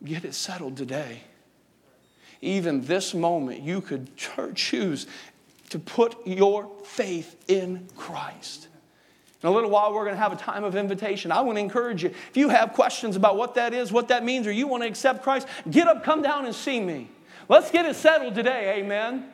get 0.04 0.26
it 0.26 0.34
settled 0.34 0.78
today. 0.78 1.22
Even 2.42 2.86
this 2.86 3.14
moment, 3.14 3.62
you 3.62 3.82
could 3.82 4.10
choose 4.56 5.08
to 5.70 5.80
put 5.80 6.26
your 6.26 6.72
faith 6.86 7.36
in 7.48 7.88
Christ. 7.96 8.68
In 9.42 9.48
a 9.48 9.52
little 9.52 9.70
while, 9.70 9.94
we're 9.94 10.04
going 10.04 10.16
to 10.16 10.22
have 10.22 10.34
a 10.34 10.36
time 10.36 10.66
of 10.66 10.76
invitation. 10.76 11.32
I 11.32 11.42
want 11.42 11.58
to 11.58 11.62
encourage 11.62 12.04
you. 12.04 12.10
If 12.10 12.36
you 12.36 12.50
have 12.50 12.74
questions 12.74 13.16
about 13.16 13.38
what 13.38 13.56
that 13.56 13.74
is, 13.74 13.92
what 13.92 14.10
that 14.10 14.26
means, 14.26 14.46
or 14.46 14.52
you 14.52 14.68
want 14.68 14.84
to 14.84 14.90
accept 14.90 15.24
Christ, 15.24 15.48
get 15.70 15.88
up, 15.88 16.04
come 16.04 16.22
down, 16.22 16.46
and 16.46 16.54
see 16.54 16.80
me. 16.82 17.10
Let's 17.48 17.72
get 17.72 17.86
it 17.86 17.96
settled 17.96 18.36
today. 18.36 18.80
Amen. 18.80 19.30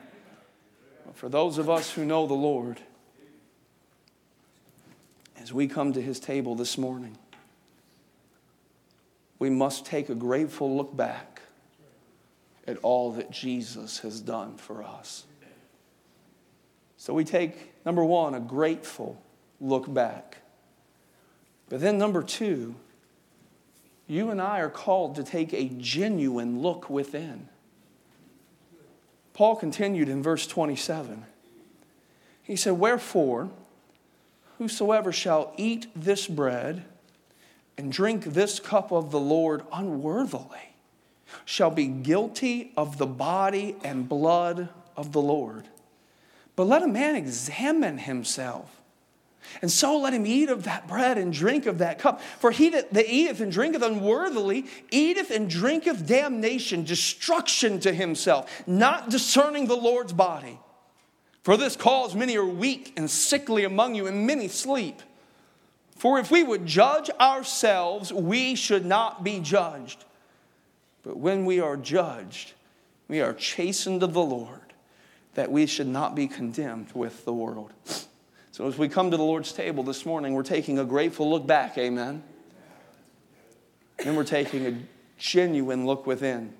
For 1.14 1.28
those 1.28 1.58
of 1.58 1.68
us 1.68 1.90
who 1.90 2.04
know 2.04 2.26
the 2.26 2.34
Lord, 2.34 2.78
as 5.38 5.52
we 5.52 5.66
come 5.66 5.92
to 5.92 6.00
his 6.00 6.20
table 6.20 6.54
this 6.54 6.78
morning, 6.78 7.18
we 9.38 9.50
must 9.50 9.86
take 9.86 10.08
a 10.08 10.14
grateful 10.14 10.76
look 10.76 10.96
back 10.96 11.42
at 12.66 12.76
all 12.78 13.12
that 13.12 13.30
Jesus 13.30 13.98
has 14.00 14.20
done 14.20 14.56
for 14.56 14.82
us. 14.82 15.24
So 16.96 17.12
we 17.12 17.24
take, 17.24 17.74
number 17.84 18.04
one, 18.04 18.34
a 18.34 18.40
grateful 18.40 19.20
look 19.60 19.92
back. 19.92 20.38
But 21.68 21.80
then, 21.80 21.98
number 21.98 22.22
two, 22.22 22.76
you 24.06 24.30
and 24.30 24.40
I 24.40 24.60
are 24.60 24.70
called 24.70 25.16
to 25.16 25.24
take 25.24 25.52
a 25.52 25.68
genuine 25.68 26.60
look 26.60 26.88
within. 26.88 27.48
Paul 29.34 29.56
continued 29.56 30.08
in 30.08 30.22
verse 30.22 30.46
27. 30.46 31.24
He 32.42 32.56
said, 32.56 32.74
Wherefore, 32.74 33.50
whosoever 34.58 35.12
shall 35.12 35.52
eat 35.56 35.88
this 35.94 36.26
bread 36.26 36.84
and 37.76 37.92
drink 37.92 38.24
this 38.24 38.60
cup 38.60 38.92
of 38.92 39.10
the 39.10 39.20
Lord 39.20 39.62
unworthily 39.72 40.74
shall 41.44 41.70
be 41.70 41.86
guilty 41.86 42.72
of 42.76 42.98
the 42.98 43.06
body 43.06 43.76
and 43.82 44.08
blood 44.08 44.68
of 44.96 45.12
the 45.12 45.20
Lord. 45.20 45.64
But 46.54 46.68
let 46.68 46.82
a 46.82 46.88
man 46.88 47.16
examine 47.16 47.98
himself. 47.98 48.80
And 49.62 49.70
so 49.70 49.98
let 49.98 50.12
him 50.12 50.26
eat 50.26 50.48
of 50.48 50.64
that 50.64 50.88
bread 50.88 51.18
and 51.18 51.32
drink 51.32 51.66
of 51.66 51.78
that 51.78 51.98
cup. 51.98 52.20
For 52.20 52.50
he 52.50 52.68
that, 52.70 52.92
that 52.92 53.06
eateth 53.08 53.40
and 53.40 53.50
drinketh 53.50 53.82
unworthily 53.82 54.66
eateth 54.90 55.30
and 55.30 55.48
drinketh 55.48 56.06
damnation, 56.06 56.84
destruction 56.84 57.80
to 57.80 57.92
himself, 57.92 58.62
not 58.66 59.10
discerning 59.10 59.66
the 59.66 59.76
Lord's 59.76 60.12
body. 60.12 60.58
For 61.42 61.56
this 61.56 61.76
cause 61.76 62.14
many 62.14 62.36
are 62.36 62.44
weak 62.44 62.92
and 62.96 63.10
sickly 63.10 63.64
among 63.64 63.94
you, 63.94 64.06
and 64.06 64.26
many 64.26 64.48
sleep. 64.48 65.00
For 65.96 66.18
if 66.18 66.30
we 66.30 66.42
would 66.42 66.66
judge 66.66 67.08
ourselves, 67.20 68.12
we 68.12 68.54
should 68.54 68.84
not 68.84 69.24
be 69.24 69.40
judged. 69.40 70.04
But 71.02 71.16
when 71.16 71.44
we 71.44 71.60
are 71.60 71.76
judged, 71.76 72.52
we 73.08 73.20
are 73.20 73.32
chastened 73.32 74.02
of 74.02 74.12
the 74.12 74.22
Lord, 74.22 74.74
that 75.34 75.52
we 75.52 75.66
should 75.66 75.86
not 75.86 76.14
be 76.14 76.26
condemned 76.26 76.88
with 76.94 77.24
the 77.24 77.32
world. 77.32 77.72
So 78.56 78.66
as 78.66 78.78
we 78.78 78.88
come 78.88 79.10
to 79.10 79.18
the 79.18 79.22
Lord's 79.22 79.52
table 79.52 79.82
this 79.82 80.06
morning, 80.06 80.32
we're 80.32 80.42
taking 80.42 80.78
a 80.78 80.84
grateful 80.86 81.28
look 81.28 81.46
back, 81.46 81.76
amen. 81.76 82.22
And 83.98 84.16
we're 84.16 84.24
taking 84.24 84.66
a 84.66 84.78
genuine 85.18 85.84
look 85.84 86.06
within. 86.06 86.54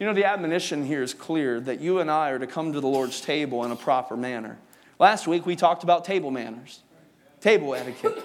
You 0.00 0.06
know, 0.06 0.14
the 0.14 0.24
admonition 0.24 0.86
here 0.86 1.02
is 1.02 1.12
clear 1.12 1.60
that 1.60 1.80
you 1.80 1.98
and 1.98 2.10
I 2.10 2.30
are 2.30 2.38
to 2.38 2.46
come 2.46 2.72
to 2.72 2.80
the 2.80 2.88
Lord's 2.88 3.20
table 3.20 3.62
in 3.62 3.70
a 3.70 3.76
proper 3.76 4.16
manner. 4.16 4.58
Last 4.98 5.26
week 5.26 5.44
we 5.44 5.54
talked 5.54 5.82
about 5.82 6.06
table 6.06 6.30
manners, 6.30 6.82
table 7.42 7.74
etiquette. 7.74 8.24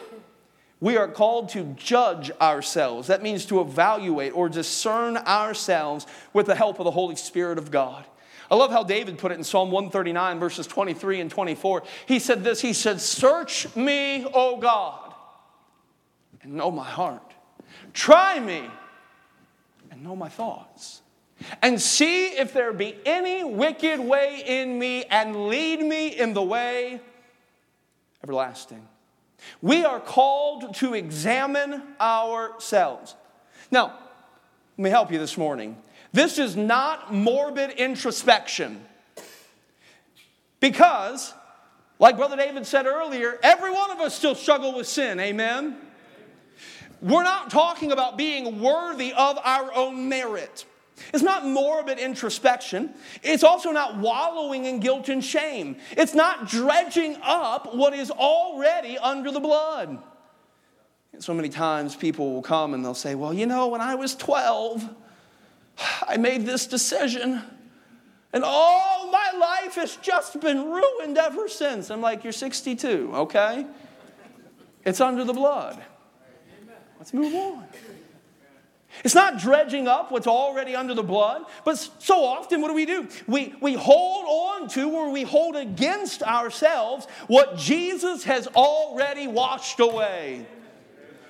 We 0.79 0.96
are 0.96 1.10
called 1.10 1.50
to 1.50 1.63
judge 1.75 2.32
ourselves. 2.39 3.10
That 3.10 3.22
means 3.22 3.46
to 3.48 3.60
evaluate 3.60 4.34
or 4.34 4.48
discern 4.48 5.17
ourselves 5.17 6.08
with 6.32 6.46
the 6.46 6.56
help 6.56 6.79
of 6.79 6.86
the 6.86 6.91
Holy 6.91 7.17
Spirit 7.17 7.58
of 7.58 7.70
God. 7.70 8.06
I 8.50 8.56
love 8.56 8.72
how 8.72 8.84
David 8.84 9.18
put 9.18 9.32
it 9.32 9.38
in 9.38 9.44
Psalm 9.44 9.72
139, 9.72 10.39
verses 10.39 10.68
23 10.68 11.22
and 11.22 11.32
24. 11.32 11.84
He 12.06 12.20
said 12.20 12.44
this 12.44 12.62
He 12.62 12.74
said, 12.74 13.01
Search 13.01 13.75
me, 13.75 14.25
O 14.34 14.58
God, 14.58 15.13
and 16.42 16.54
know 16.54 16.72
my 16.72 16.86
heart. 16.86 17.34
Try 17.94 18.39
me 18.39 18.63
and 19.92 20.04
know 20.04 20.16
my 20.16 20.30
thoughts. 20.30 21.01
And 21.62 21.80
see 21.80 22.27
if 22.30 22.54
there 22.54 22.74
be 22.74 22.96
any 23.06 23.44
wicked 23.44 24.00
way 24.00 24.44
in 24.46 24.80
me, 24.80 25.04
and 25.06 25.48
lead 25.48 25.82
me 25.82 26.08
in 26.08 26.34
the 26.34 26.42
way 26.42 27.00
everlasting. 28.24 28.88
We 29.62 29.86
are 29.86 30.00
called 30.00 30.74
to 30.75 30.94
examine 30.94 31.84
ourselves. 32.01 33.16
Now, 33.70 34.00
let 34.77 34.84
me 34.84 34.89
help 34.89 35.12
you 35.12 35.20
this 35.20 35.38
morning. 35.38 35.77
This 36.13 36.39
is 36.39 36.55
not 36.55 37.13
morbid 37.13 37.71
introspection. 37.71 38.83
Because, 40.59 41.33
like 41.99 42.17
Brother 42.17 42.35
David 42.35 42.65
said 42.65 42.85
earlier, 42.85 43.37
every 43.43 43.71
one 43.71 43.91
of 43.91 43.99
us 43.99 44.15
still 44.15 44.35
struggle 44.35 44.75
with 44.75 44.87
sin. 44.87 45.19
Amen? 45.19 45.77
We're 47.01 47.23
not 47.23 47.51
talking 47.51 47.91
about 47.91 48.17
being 48.17 48.59
worthy 48.59 49.13
of 49.13 49.37
our 49.43 49.73
own 49.73 50.09
merit. 50.09 50.65
It's 51.13 51.23
not 51.23 51.45
morbid 51.45 51.99
introspection. 51.99 52.93
It's 53.21 53.43
also 53.43 53.71
not 53.71 53.97
wallowing 53.97 54.65
in 54.65 54.79
guilt 54.79 55.09
and 55.09 55.23
shame. 55.23 55.77
It's 55.91 56.15
not 56.15 56.47
dredging 56.47 57.17
up 57.21 57.75
what 57.75 57.93
is 57.93 58.09
already 58.09 58.97
under 58.97 59.31
the 59.31 59.39
blood. 59.39 60.01
so 61.19 61.35
many 61.35 61.49
times 61.49 61.95
people 61.95 62.33
will 62.33 62.41
come 62.41 62.73
and 62.73 62.83
they'll 62.83 62.95
say, 62.95 63.13
Well, 63.13 63.33
you 63.33 63.45
know, 63.45 63.67
when 63.67 63.81
I 63.81 63.93
was 63.93 64.15
12, 64.15 64.89
I 66.07 66.17
made 66.17 66.46
this 66.46 66.67
decision, 66.67 67.41
and 68.34 68.43
all 68.43 69.12
my 69.12 69.31
life 69.39 69.75
has 69.75 69.96
just 69.98 70.39
been 70.39 70.69
ruined 70.72 71.17
ever 71.17 71.48
since. 71.48 71.89
I'm 71.91 72.01
like, 72.01 72.24
You're 72.24 72.34
62, 72.34 73.12
okay? 73.13 73.65
It's 74.86 75.01
under 75.01 75.24
the 75.24 75.34
blood. 75.34 75.81
Let's 76.98 77.13
move 77.13 77.36
on. 77.36 77.65
It's 79.03 79.13
not 79.13 79.38
dredging 79.38 79.88
up 79.88 80.12
what's 80.12 80.27
already 80.27 80.75
under 80.75 80.93
the 80.93 81.03
blood, 81.03 81.43
but 81.63 81.77
so 82.00 82.24
often 82.24 82.62
what 82.62 82.69
do 82.69 82.74
we 82.74 82.86
do? 82.86 83.07
We, 83.27 83.53
we 83.62 83.74
hold 83.74 84.25
on 84.62 84.69
to 84.69 84.89
or 84.91 85.12
we 85.12 85.24
hold 85.24 85.55
against 85.55 86.24
ourselves 86.24 87.05
what 87.27 87.57
Jesus 87.57 88.24
has 88.24 88.48
already 88.48 89.27
washed 89.27 89.79
away. 89.79 90.46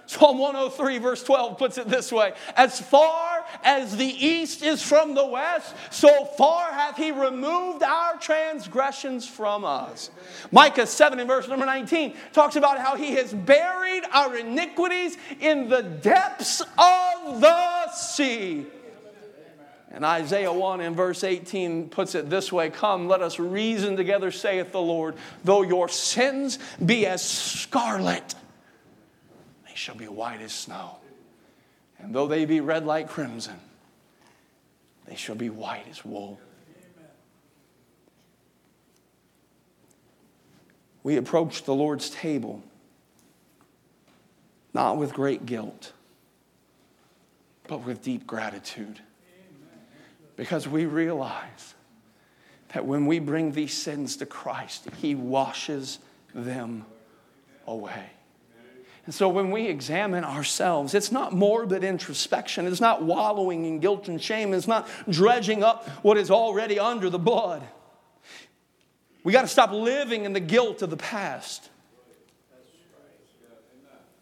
Psalm 0.08 0.38
103, 0.38 0.98
verse 1.00 1.22
12 1.22 1.58
puts 1.58 1.78
it 1.78 1.90
this 1.90 2.12
way 2.14 2.34
As 2.56 2.80
far 2.80 3.46
as 3.64 3.96
the 3.98 4.06
east 4.06 4.64
is 4.64 4.82
from 4.82 5.14
the 5.14 5.26
west, 5.26 5.76
so 5.92 6.26
far 6.38 6.72
hath 6.72 6.96
he 6.96 7.12
removed 7.12 7.84
our 7.84 8.18
transgressions 8.18 9.28
from 9.28 9.66
us. 9.66 10.10
Micah 10.52 10.88
7 10.88 11.20
in 11.20 11.28
verse 11.28 11.48
number 11.50 11.66
19 11.66 12.16
talks 12.32 12.56
about 12.56 12.80
how 12.80 12.96
he 12.96 13.12
has 13.14 13.34
buried 13.34 14.04
our 14.14 14.38
iniquities 14.38 15.18
in 15.42 15.68
the 15.68 15.84
depths 15.84 16.62
of 16.62 17.42
the 17.42 17.92
sea. 17.92 18.66
And 19.92 20.06
Isaiah 20.06 20.54
1 20.54 20.82
in 20.82 20.96
verse 20.96 21.24
18 21.24 21.90
puts 21.90 22.16
it 22.16 22.30
this 22.30 22.52
way 22.52 22.70
Come, 22.70 23.08
let 23.08 23.22
us 23.22 23.40
reason 23.40 23.98
together, 23.98 24.32
saith 24.32 24.72
the 24.72 24.82
Lord. 24.82 25.16
Though 25.44 25.64
your 25.64 25.90
sins 25.90 26.60
be 26.86 27.06
as 27.06 27.22
scarlet, 27.28 28.36
shall 29.77 29.96
be 29.96 30.07
white 30.07 30.41
as 30.41 30.51
snow. 30.51 30.98
And 32.00 32.13
though 32.13 32.27
they 32.27 32.46
be 32.46 32.62
red 32.62 32.86
like 32.86 33.10
crimson, 33.10 33.60
they 35.05 35.15
shall 35.15 35.36
be 35.36 35.50
white 35.50 35.86
as 35.89 36.03
wool. 36.03 36.39
We 41.03 41.15
approach 41.15 41.63
the 41.63 41.74
Lord's 41.74 42.10
table 42.10 42.62
not 44.74 44.98
with 44.98 45.13
great 45.13 45.46
guilt, 45.46 45.93
but 47.67 47.79
with 47.79 48.03
deep 48.03 48.27
gratitude. 48.27 49.00
Because 50.36 50.67
we 50.67 50.86
realize 50.86 51.74
that 52.74 52.86
when 52.86 53.07
we 53.07 53.17
bring 53.17 53.53
these 53.53 53.74
sins 53.74 54.17
to 54.17 54.25
Christ, 54.27 54.88
He 55.01 55.15
washes 55.15 55.98
them 56.36 56.86
away. 57.65 58.12
And 59.08 59.16
so 59.16 59.30
when 59.30 59.52
we 59.52 59.68
examine 59.68 60.26
ourselves, 60.26 60.94
it's 60.94 61.14
not 61.14 61.32
morbid 61.32 61.82
introspection. 61.82 62.68
It's 62.68 62.82
not 62.82 63.04
wallowing 63.04 63.64
in 63.64 63.80
guilt 63.80 64.10
and 64.10 64.22
shame. 64.22 64.54
It's 64.54 64.68
not 64.68 64.90
dredging 65.10 65.64
up 65.64 65.88
what 66.04 66.18
is 66.18 66.30
already 66.30 66.78
under 66.78 67.10
the 67.10 67.18
blood. 67.18 67.64
We 69.24 69.32
got 69.32 69.44
to 69.44 69.48
stop 69.48 69.72
living 69.72 70.26
in 70.26 70.34
the 70.34 70.42
guilt 70.42 70.82
of 70.82 70.90
the 70.90 70.98
past 70.98 71.70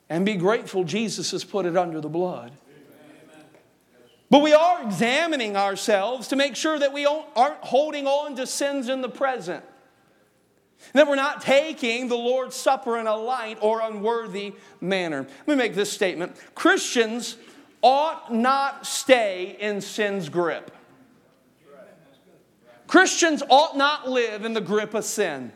and 0.07 0.23
be 0.23 0.35
grateful 0.35 0.83
Jesus 0.83 1.31
has 1.31 1.43
put 1.43 1.65
it 1.65 1.75
under 1.75 1.99
the 1.99 2.07
blood. 2.07 2.51
But 4.29 4.43
we 4.43 4.53
are 4.53 4.83
examining 4.83 5.57
ourselves 5.57 6.27
to 6.27 6.35
make 6.35 6.55
sure 6.55 6.77
that 6.77 6.93
we 6.93 7.07
aren't 7.07 7.63
holding 7.63 8.05
on 8.05 8.35
to 8.35 8.45
sins 8.45 8.87
in 8.87 9.01
the 9.01 9.09
present. 9.09 9.65
That 10.93 11.07
we're 11.07 11.15
not 11.15 11.41
taking 11.41 12.07
the 12.07 12.15
Lord's 12.15 12.55
Supper 12.55 12.97
in 12.97 13.07
a 13.07 13.15
light 13.15 13.57
or 13.61 13.81
unworthy 13.81 14.53
manner. 14.81 15.27
Let 15.45 15.47
me 15.47 15.55
make 15.55 15.75
this 15.75 15.91
statement 15.91 16.35
Christians 16.55 17.37
ought 17.81 18.33
not 18.33 18.85
stay 18.85 19.57
in 19.59 19.81
sin's 19.81 20.29
grip. 20.29 20.71
Christians 22.87 23.43
ought 23.49 23.77
not 23.77 24.09
live 24.09 24.45
in 24.45 24.53
the 24.53 24.61
grip 24.61 24.93
of 24.93 25.05
sin. 25.05 25.51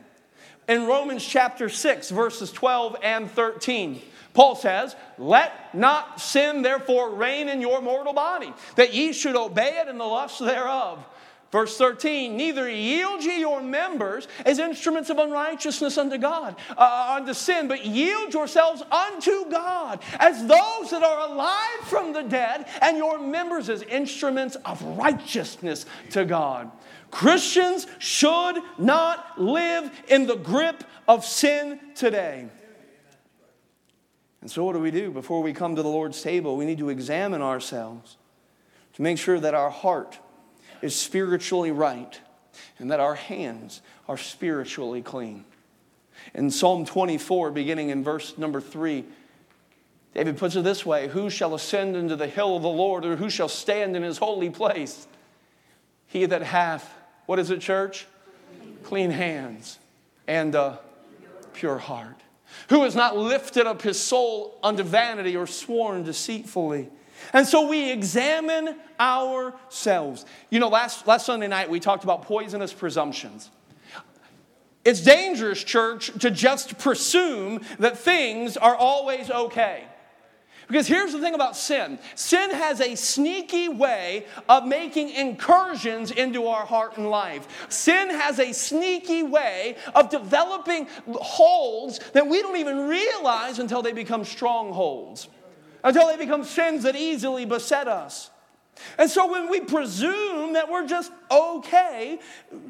In 0.67 0.85
Romans 0.85 1.25
chapter 1.25 1.69
6, 1.69 2.11
verses 2.11 2.51
12 2.51 2.97
and 3.01 3.29
13, 3.29 4.01
Paul 4.33 4.55
says, 4.55 4.95
Let 5.17 5.73
not 5.73 6.21
sin 6.21 6.61
therefore 6.61 7.09
reign 7.15 7.49
in 7.49 7.61
your 7.61 7.81
mortal 7.81 8.13
body, 8.13 8.53
that 8.75 8.93
ye 8.93 9.11
should 9.13 9.35
obey 9.35 9.79
it 9.79 9.87
in 9.87 9.97
the 9.97 10.05
lusts 10.05 10.39
thereof. 10.39 11.03
Verse 11.51 11.77
13, 11.77 12.37
neither 12.37 12.69
yield 12.69 13.23
ye 13.23 13.39
your 13.39 13.61
members 13.61 14.27
as 14.45 14.59
instruments 14.59 15.09
of 15.09 15.17
unrighteousness 15.17 15.97
unto 15.97 16.19
God, 16.19 16.55
uh, 16.77 17.15
unto 17.17 17.33
sin, 17.33 17.67
but 17.67 17.83
yield 17.83 18.33
yourselves 18.33 18.83
unto 18.91 19.49
God 19.49 19.99
as 20.19 20.45
those 20.45 20.91
that 20.91 21.01
are 21.01 21.27
alive 21.31 21.87
from 21.87 22.13
the 22.13 22.21
dead, 22.21 22.67
and 22.83 22.97
your 22.97 23.17
members 23.17 23.67
as 23.67 23.81
instruments 23.81 24.57
of 24.63 24.81
righteousness 24.83 25.87
to 26.11 26.23
God. 26.23 26.71
Christians 27.09 27.87
should 27.97 28.59
not 28.77 29.41
live 29.41 29.91
in 30.07 30.27
the 30.27 30.35
grip 30.35 30.83
of 31.07 31.25
sin 31.25 31.79
today. 31.95 32.47
And 34.41 34.51
so, 34.51 34.63
what 34.63 34.73
do 34.73 34.79
we 34.79 34.91
do 34.91 35.09
before 35.09 35.41
we 35.41 35.51
come 35.51 35.75
to 35.75 35.81
the 35.81 35.89
Lord's 35.89 36.21
table? 36.21 36.55
We 36.55 36.65
need 36.65 36.77
to 36.77 36.89
examine 36.89 37.41
ourselves 37.41 38.17
to 38.93 39.01
make 39.01 39.17
sure 39.17 39.39
that 39.39 39.55
our 39.55 39.71
heart 39.71 40.19
is 40.81 40.95
spiritually 40.95 41.71
right 41.71 42.19
and 42.77 42.91
that 42.91 42.99
our 42.99 43.15
hands 43.15 43.81
are 44.07 44.17
spiritually 44.17 45.01
clean. 45.01 45.45
In 46.33 46.51
Psalm 46.51 46.85
24, 46.85 47.51
beginning 47.51 47.89
in 47.89 48.03
verse 48.03 48.37
number 48.37 48.61
3, 48.61 49.03
David 50.13 50.37
puts 50.37 50.55
it 50.55 50.63
this 50.63 50.85
way 50.85 51.07
Who 51.07 51.29
shall 51.29 51.53
ascend 51.53 51.95
into 51.95 52.15
the 52.15 52.27
hill 52.27 52.55
of 52.55 52.63
the 52.63 52.69
Lord, 52.69 53.05
or 53.05 53.15
who 53.15 53.29
shall 53.29 53.49
stand 53.49 53.95
in 53.95 54.03
his 54.03 54.17
holy 54.17 54.49
place? 54.49 55.07
He 56.07 56.25
that 56.25 56.41
hath, 56.41 56.91
what 57.25 57.39
is 57.39 57.51
it, 57.51 57.61
church? 57.61 58.07
Clean 58.83 59.11
hands 59.11 59.77
and 60.27 60.55
a 60.55 60.79
pure 61.53 61.77
heart. 61.77 62.15
Who 62.69 62.83
has 62.83 62.95
not 62.95 63.15
lifted 63.15 63.67
up 63.67 63.81
his 63.81 63.99
soul 63.99 64.57
unto 64.63 64.81
vanity 64.83 65.37
or 65.37 65.45
sworn 65.45 66.03
deceitfully 66.03 66.89
and 67.33 67.47
so 67.47 67.67
we 67.67 67.91
examine 67.91 68.75
ourselves. 68.99 70.25
You 70.49 70.59
know, 70.59 70.69
last, 70.69 71.07
last 71.07 71.25
Sunday 71.25 71.47
night 71.47 71.69
we 71.69 71.79
talked 71.79 72.03
about 72.03 72.23
poisonous 72.23 72.73
presumptions. 72.73 73.49
It's 74.85 75.01
dangerous, 75.01 75.63
church, 75.63 76.11
to 76.19 76.31
just 76.31 76.79
presume 76.79 77.61
that 77.79 77.97
things 77.97 78.57
are 78.57 78.75
always 78.75 79.29
okay. 79.29 79.83
Because 80.67 80.87
here's 80.87 81.13
the 81.13 81.19
thing 81.19 81.33
about 81.33 81.57
sin 81.57 81.97
sin 82.13 82.51
has 82.51 82.79
a 82.79 82.95
sneaky 82.95 83.69
way 83.69 84.25
of 84.47 84.65
making 84.67 85.09
incursions 85.09 86.11
into 86.11 86.45
our 86.47 86.65
heart 86.65 86.97
and 86.97 87.09
life. 87.09 87.47
Sin 87.69 88.09
has 88.11 88.39
a 88.39 88.53
sneaky 88.53 89.23
way 89.23 89.75
of 89.95 90.09
developing 90.09 90.87
holds 91.07 91.99
that 92.13 92.27
we 92.27 92.41
don't 92.41 92.57
even 92.57 92.87
realize 92.87 93.57
until 93.57 93.81
they 93.81 93.93
become 93.93 94.23
strongholds 94.23 95.27
until 95.83 96.07
they 96.07 96.17
become 96.17 96.43
sins 96.43 96.83
that 96.83 96.95
easily 96.95 97.45
beset 97.45 97.87
us. 97.87 98.29
And 98.97 99.09
so 99.09 99.29
when 99.29 99.49
we 99.49 99.59
presume 99.59 100.53
that 100.53 100.69
we're 100.69 100.87
just 100.87 101.11
okay, 101.31 102.19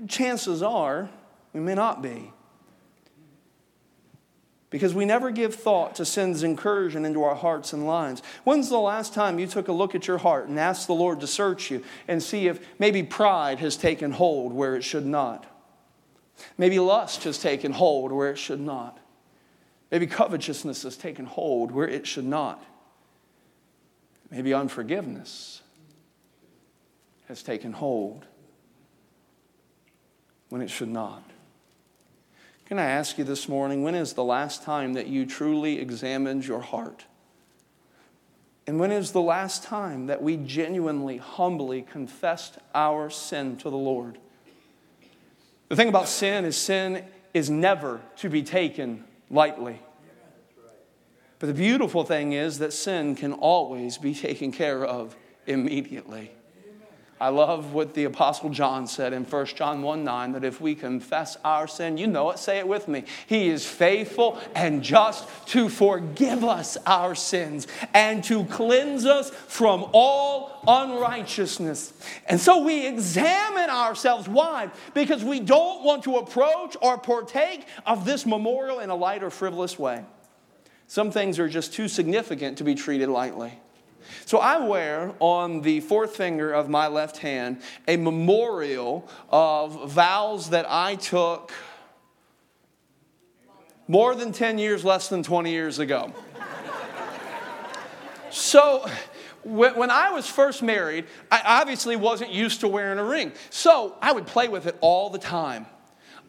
chances 0.07 0.61
are 0.61 1.09
we 1.53 1.59
may 1.59 1.75
not 1.75 2.01
be. 2.01 2.31
Because 4.69 4.93
we 4.93 5.05
never 5.05 5.31
give 5.31 5.55
thought 5.55 5.95
to 5.95 6.05
sin's 6.05 6.43
incursion 6.43 7.03
into 7.03 7.23
our 7.23 7.33
hearts 7.33 7.73
and 7.73 7.87
lives. 7.87 8.21
When's 8.43 8.69
the 8.69 8.79
last 8.79 9.15
time 9.15 9.39
you 9.39 9.47
took 9.47 9.67
a 9.67 9.71
look 9.71 9.95
at 9.95 10.07
your 10.07 10.19
heart 10.19 10.47
and 10.47 10.59
asked 10.59 10.85
the 10.85 10.93
Lord 10.93 11.21
to 11.21 11.27
search 11.27 11.71
you 11.71 11.83
and 12.07 12.21
see 12.21 12.47
if 12.47 12.59
maybe 12.77 13.01
pride 13.01 13.59
has 13.59 13.75
taken 13.75 14.11
hold 14.11 14.53
where 14.53 14.75
it 14.75 14.83
should 14.83 15.07
not? 15.07 15.47
Maybe 16.57 16.79
lust 16.79 17.23
has 17.23 17.39
taken 17.39 17.71
hold 17.71 18.11
where 18.11 18.29
it 18.29 18.37
should 18.37 18.61
not. 18.61 18.99
Maybe 19.91 20.05
covetousness 20.05 20.83
has 20.83 20.95
taken 20.95 21.25
hold 21.25 21.71
where 21.71 21.87
it 21.87 22.05
should 22.05 22.25
not. 22.25 22.63
Maybe 24.31 24.53
unforgiveness 24.53 25.61
has 27.27 27.41
taken 27.43 27.73
hold 27.73 28.25
when 30.49 30.61
it 30.61 30.69
should 30.69 30.89
not. 30.89 31.23
Can 32.65 32.77
I 32.77 32.85
ask 32.85 33.17
you 33.17 33.23
this 33.23 33.49
morning, 33.49 33.81
when 33.81 33.95
is 33.95 34.13
the 34.13 34.23
last 34.23 34.63
time 34.63 34.93
that 34.93 35.07
you 35.07 35.25
truly 35.25 35.79
examined 35.79 36.45
your 36.45 36.61
heart? 36.61 37.05
And 38.67 38.79
when 38.79 38.91
is 38.91 39.11
the 39.11 39.21
last 39.21 39.63
time 39.63 40.05
that 40.05 40.21
we 40.21 40.37
genuinely, 40.37 41.17
humbly 41.17 41.81
confessed 41.81 42.59
our 42.75 43.09
sin 43.09 43.57
to 43.57 43.71
the 43.71 43.77
Lord? 43.77 44.19
The 45.69 45.75
thing 45.75 45.89
about 45.89 46.07
sin 46.07 46.45
is, 46.45 46.55
sin 46.55 47.03
is 47.33 47.49
never 47.49 48.01
to 48.17 48.29
be 48.29 48.43
taken 48.43 49.05
lightly. 49.31 49.79
But 51.39 51.47
the 51.47 51.53
beautiful 51.53 52.03
thing 52.03 52.33
is 52.33 52.59
that 52.59 52.73
sin 52.73 53.15
can 53.15 53.33
always 53.33 53.97
be 53.97 54.13
taken 54.13 54.51
care 54.51 54.83
of 54.83 55.15
immediately. 55.47 56.31
I 57.21 57.29
love 57.29 57.73
what 57.73 57.95
the 57.95 58.05
Apostle 58.05 58.49
John 58.49 58.87
said 58.87 59.11
in 59.11 59.25
1 59.25 59.45
John 59.47 59.81
1 59.81 60.03
9 60.05 60.31
that 60.33 60.45
if 60.45 60.61
we 60.61 60.73
confess 60.73 61.37
our 61.43 61.67
sin, 61.67 61.97
you 61.97 62.07
know 62.07 62.29
it, 62.31 62.39
say 62.39 62.59
it 62.59 62.67
with 62.67 62.87
me. 62.87 63.03
He 63.27 63.49
is 63.49 63.65
faithful 63.65 64.39
and 64.55 64.81
just 64.81 65.27
to 65.47 65.67
forgive 65.67 66.45
us 66.45 66.77
our 66.85 67.15
sins 67.15 67.67
and 67.93 68.23
to 68.25 68.45
cleanse 68.45 69.05
us 69.05 69.31
from 69.31 69.89
all 69.91 70.61
unrighteousness. 70.65 71.91
And 72.25 72.39
so 72.39 72.63
we 72.63 72.87
examine 72.87 73.69
ourselves. 73.69 74.29
Why? 74.29 74.69
Because 74.93 75.21
we 75.21 75.41
don't 75.41 75.83
want 75.83 76.03
to 76.03 76.17
approach 76.17 76.77
or 76.81 76.97
partake 76.97 77.65
of 77.85 78.05
this 78.05 78.25
memorial 78.25 78.79
in 78.79 78.89
a 78.89 78.95
light 78.95 79.23
or 79.23 79.29
frivolous 79.29 79.77
way. 79.77 80.05
Some 80.89 81.11
things 81.11 81.37
are 81.37 81.47
just 81.47 81.71
too 81.71 81.87
significant 81.87 82.57
to 82.57 82.63
be 82.63 82.73
treated 82.73 83.09
lightly. 83.09 83.53
So 84.25 84.39
I 84.39 84.57
wear 84.57 85.13
on 85.19 85.61
the 85.61 85.81
fourth 85.81 86.15
finger 86.15 86.51
of 86.51 86.67
my 86.67 86.87
left 86.87 87.17
hand 87.17 87.61
a 87.87 87.95
memorial 87.95 89.07
of 89.29 89.91
vows 89.91 90.49
that 90.49 90.65
I 90.67 90.95
took 90.95 91.51
more 93.87 94.15
than 94.15 94.31
10 94.31 94.57
years, 94.57 94.83
less 94.83 95.09
than 95.09 95.21
20 95.21 95.51
years 95.51 95.77
ago. 95.77 96.11
so 98.31 98.89
when 99.43 99.91
I 99.91 100.09
was 100.09 100.25
first 100.25 100.63
married, 100.63 101.05
I 101.29 101.41
obviously 101.45 101.97
wasn't 101.97 102.31
used 102.31 102.61
to 102.61 102.67
wearing 102.67 102.97
a 102.97 103.03
ring. 103.03 103.33
So 103.51 103.95
I 104.01 104.11
would 104.11 104.25
play 104.25 104.47
with 104.47 104.65
it 104.65 104.75
all 104.81 105.11
the 105.11 105.19
time. 105.19 105.67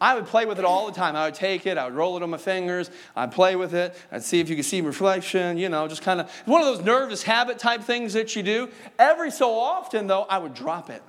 I 0.01 0.15
would 0.15 0.25
play 0.25 0.47
with 0.47 0.57
it 0.57 0.65
all 0.65 0.87
the 0.87 0.93
time. 0.93 1.15
I 1.15 1.25
would 1.25 1.35
take 1.35 1.67
it, 1.67 1.77
I 1.77 1.85
would 1.85 1.93
roll 1.93 2.17
it 2.17 2.23
on 2.23 2.31
my 2.31 2.37
fingers, 2.37 2.89
I'd 3.15 3.31
play 3.31 3.55
with 3.55 3.75
it, 3.75 3.95
I'd 4.11 4.23
see 4.23 4.39
if 4.39 4.49
you 4.49 4.55
could 4.55 4.65
see 4.65 4.81
reflection, 4.81 5.59
you 5.59 5.69
know, 5.69 5.87
just 5.87 6.01
kind 6.01 6.19
of 6.19 6.31
one 6.45 6.59
of 6.59 6.65
those 6.65 6.83
nervous 6.83 7.21
habit 7.21 7.59
type 7.59 7.83
things 7.83 8.13
that 8.13 8.35
you 8.35 8.41
do. 8.41 8.69
Every 8.97 9.29
so 9.29 9.53
often, 9.53 10.07
though, 10.07 10.23
I 10.23 10.39
would 10.39 10.55
drop 10.55 10.89
it. 10.89 11.03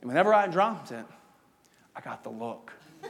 And 0.00 0.08
whenever 0.08 0.32
I 0.32 0.46
dropped 0.46 0.92
it, 0.92 1.04
I 1.94 2.00
got 2.00 2.24
the 2.24 2.30
look. 2.30 2.72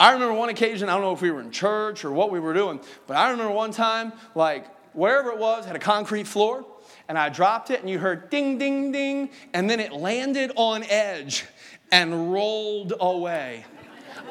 I 0.00 0.12
remember 0.12 0.34
one 0.34 0.48
occasion, 0.48 0.88
I 0.88 0.94
don't 0.94 1.02
know 1.02 1.12
if 1.12 1.22
we 1.22 1.30
were 1.30 1.40
in 1.40 1.52
church 1.52 2.04
or 2.04 2.10
what 2.10 2.32
we 2.32 2.40
were 2.40 2.52
doing, 2.52 2.80
but 3.06 3.16
I 3.16 3.30
remember 3.30 3.52
one 3.52 3.70
time, 3.70 4.12
like 4.34 4.66
wherever 4.92 5.30
it 5.30 5.38
was, 5.38 5.66
had 5.66 5.76
a 5.76 5.80
concrete 5.80 6.26
floor, 6.26 6.66
and 7.08 7.16
I 7.16 7.28
dropped 7.28 7.70
it, 7.70 7.80
and 7.80 7.88
you 7.88 8.00
heard 8.00 8.28
ding, 8.28 8.58
ding, 8.58 8.90
ding, 8.90 9.30
and 9.54 9.70
then 9.70 9.78
it 9.78 9.92
landed 9.92 10.50
on 10.56 10.82
edge 10.82 11.44
and 11.90 12.32
rolled 12.32 12.94
away. 13.00 13.64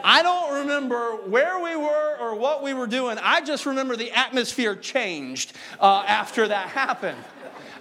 I 0.04 0.22
don't 0.22 0.62
remember 0.62 1.16
where 1.28 1.60
we 1.60 1.76
were 1.76 2.18
or 2.20 2.36
what 2.36 2.64
we 2.64 2.74
were 2.74 2.88
doing. 2.88 3.18
I 3.22 3.42
just 3.42 3.66
remember 3.66 3.96
the 3.96 4.12
atmosphere 4.12 4.76
changed 4.76 5.54
uh, 5.80 6.04
after 6.08 6.48
that 6.48 6.70
happened. 6.70 7.18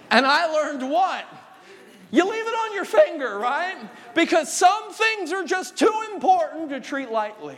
And 0.09 0.25
I 0.25 0.47
learned 0.47 0.89
what? 0.89 1.25
You 2.11 2.23
leave 2.23 2.47
it 2.47 2.53
on 2.53 2.73
your 2.73 2.85
finger, 2.85 3.37
right? 3.37 3.77
Because 4.15 4.51
some 4.51 4.93
things 4.93 5.31
are 5.33 5.43
just 5.43 5.77
too 5.77 5.93
important 6.13 6.69
to 6.69 6.79
treat 6.79 7.11
lightly 7.11 7.57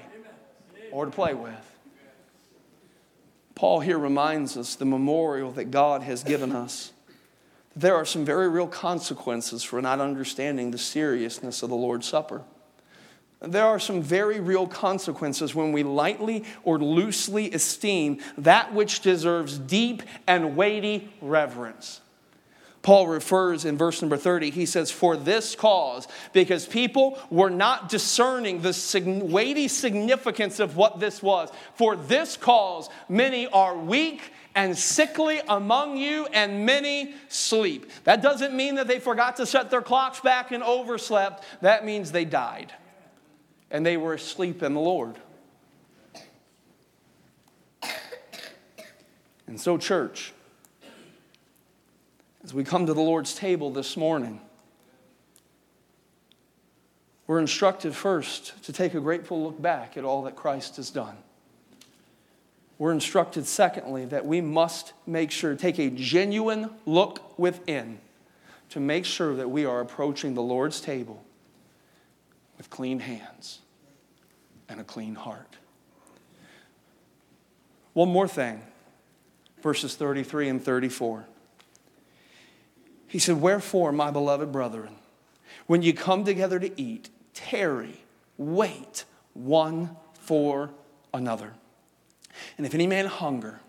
or 0.91 1.05
to 1.05 1.11
play 1.11 1.33
with. 1.33 1.53
Paul 3.53 3.81
here 3.81 3.99
reminds 3.99 4.57
us 4.57 4.75
the 4.75 4.85
memorial 4.85 5.51
that 5.51 5.65
God 5.65 6.01
has 6.01 6.23
given 6.23 6.51
us 6.51 6.93
there 7.75 7.95
are 7.95 8.05
some 8.05 8.25
very 8.25 8.49
real 8.49 8.67
consequences 8.67 9.63
for 9.63 9.81
not 9.81 9.99
understanding 9.99 10.71
the 10.71 10.77
seriousness 10.77 11.63
of 11.63 11.69
the 11.69 11.75
Lord's 11.75 12.07
Supper. 12.07 12.41
There 13.41 13.65
are 13.65 13.79
some 13.79 14.01
very 14.01 14.39
real 14.39 14.67
consequences 14.67 15.55
when 15.55 15.71
we 15.71 15.83
lightly 15.83 16.43
or 16.63 16.77
loosely 16.77 17.51
esteem 17.51 18.19
that 18.37 18.73
which 18.73 18.99
deserves 18.99 19.57
deep 19.57 20.03
and 20.27 20.57
weighty 20.57 21.09
reverence. 21.21 22.01
Paul 22.81 23.07
refers 23.07 23.65
in 23.65 23.77
verse 23.77 24.01
number 24.01 24.17
30, 24.17 24.51
he 24.51 24.65
says, 24.65 24.89
For 24.89 25.17
this 25.17 25.55
cause, 25.55 26.07
because 26.31 26.65
people 26.65 27.19
were 27.29 27.49
not 27.49 27.89
discerning 27.89 28.61
the 28.61 29.21
weighty 29.23 29.67
significance 29.67 30.59
of 30.59 30.77
what 30.77 30.99
this 30.99 31.21
was. 31.21 31.51
For 31.75 31.95
this 31.95 32.37
cause, 32.37 32.89
many 33.09 33.47
are 33.47 33.77
weak 33.77 34.21
and 34.55 34.77
sickly 34.77 35.41
among 35.47 35.97
you, 35.97 36.25
and 36.27 36.65
many 36.65 37.13
sleep. 37.27 37.91
That 38.03 38.21
doesn't 38.21 38.53
mean 38.53 38.75
that 38.75 38.87
they 38.87 38.99
forgot 38.99 39.37
to 39.37 39.45
set 39.45 39.69
their 39.69 39.81
clocks 39.81 40.19
back 40.21 40.51
and 40.51 40.63
overslept. 40.63 41.43
That 41.61 41.85
means 41.85 42.11
they 42.11 42.25
died 42.25 42.73
and 43.71 43.85
they 43.85 43.97
were 43.97 44.13
asleep 44.13 44.63
in 44.63 44.73
the 44.73 44.79
Lord. 44.79 45.15
And 49.47 49.59
so, 49.59 49.77
church, 49.77 50.33
as 52.43 52.53
we 52.53 52.63
come 52.63 52.85
to 52.85 52.93
the 52.93 53.01
Lord's 53.01 53.35
table 53.35 53.71
this 53.71 53.97
morning, 53.97 54.39
we're 57.27 57.39
instructed 57.39 57.95
first 57.95 58.63
to 58.63 58.73
take 58.73 58.93
a 58.93 58.99
grateful 58.99 59.43
look 59.43 59.61
back 59.61 59.97
at 59.97 60.03
all 60.03 60.23
that 60.23 60.35
Christ 60.35 60.77
has 60.77 60.89
done. 60.89 61.17
We're 62.77 62.93
instructed, 62.93 63.45
secondly, 63.45 64.05
that 64.05 64.25
we 64.25 64.39
must 64.39 64.93
make 65.05 65.31
sure, 65.31 65.53
take 65.55 65.79
a 65.79 65.89
genuine 65.89 66.69
look 66.85 67.37
within 67.37 67.99
to 68.69 68.79
make 68.79 69.03
sure 69.03 69.35
that 69.35 69.49
we 69.49 69.65
are 69.65 69.81
approaching 69.81 70.33
the 70.33 70.41
Lord's 70.41 70.79
table 70.79 71.23
with 72.57 72.69
clean 72.69 72.99
hands 72.99 73.59
and 74.69 74.79
a 74.79 74.83
clean 74.83 75.15
heart. 75.15 75.57
One 77.93 78.09
more 78.09 78.27
thing, 78.27 78.61
verses 79.61 79.95
33 79.95 80.47
and 80.47 80.63
34. 80.63 81.25
He 83.09 83.19
said, 83.19 83.41
Wherefore, 83.41 83.91
my 83.91 84.11
beloved 84.11 84.51
brethren, 84.51 84.95
when 85.65 85.81
you 85.81 85.93
come 85.93 86.23
together 86.23 86.59
to 86.59 86.81
eat, 86.81 87.09
tarry, 87.33 88.01
wait 88.37 89.03
one 89.33 89.97
for 90.13 90.69
another. 91.13 91.53
And 92.57 92.65
if 92.65 92.73
any 92.73 92.87
man 92.87 93.07
hunger, 93.07 93.59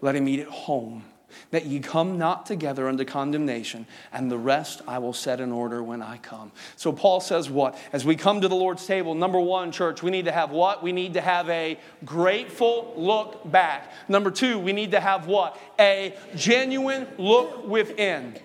let 0.00 0.16
him 0.16 0.28
eat 0.28 0.40
at 0.40 0.48
home, 0.48 1.04
that 1.52 1.64
ye 1.64 1.78
come 1.78 2.18
not 2.18 2.44
together 2.44 2.88
unto 2.88 3.04
condemnation, 3.04 3.86
and 4.12 4.30
the 4.30 4.36
rest 4.36 4.82
I 4.86 4.98
will 4.98 5.12
set 5.12 5.40
in 5.40 5.52
order 5.52 5.82
when 5.82 6.02
I 6.02 6.18
come. 6.18 6.50
So 6.76 6.92
Paul 6.92 7.20
says 7.20 7.48
what? 7.48 7.78
As 7.92 8.04
we 8.04 8.16
come 8.16 8.40
to 8.40 8.48
the 8.48 8.56
Lord's 8.56 8.84
table, 8.84 9.14
number 9.14 9.40
one, 9.40 9.70
church, 9.70 10.02
we 10.02 10.10
need 10.10 10.24
to 10.24 10.32
have 10.32 10.50
what? 10.50 10.82
We 10.82 10.92
need 10.92 11.14
to 11.14 11.20
have 11.20 11.48
a 11.48 11.78
grateful 12.04 12.94
look 12.96 13.50
back. 13.50 13.92
Number 14.08 14.30
two, 14.30 14.58
we 14.58 14.72
need 14.72 14.90
to 14.90 15.00
have 15.00 15.26
what? 15.26 15.58
A 15.78 16.14
genuine 16.34 17.06
look 17.16 17.66
within. 17.66 18.36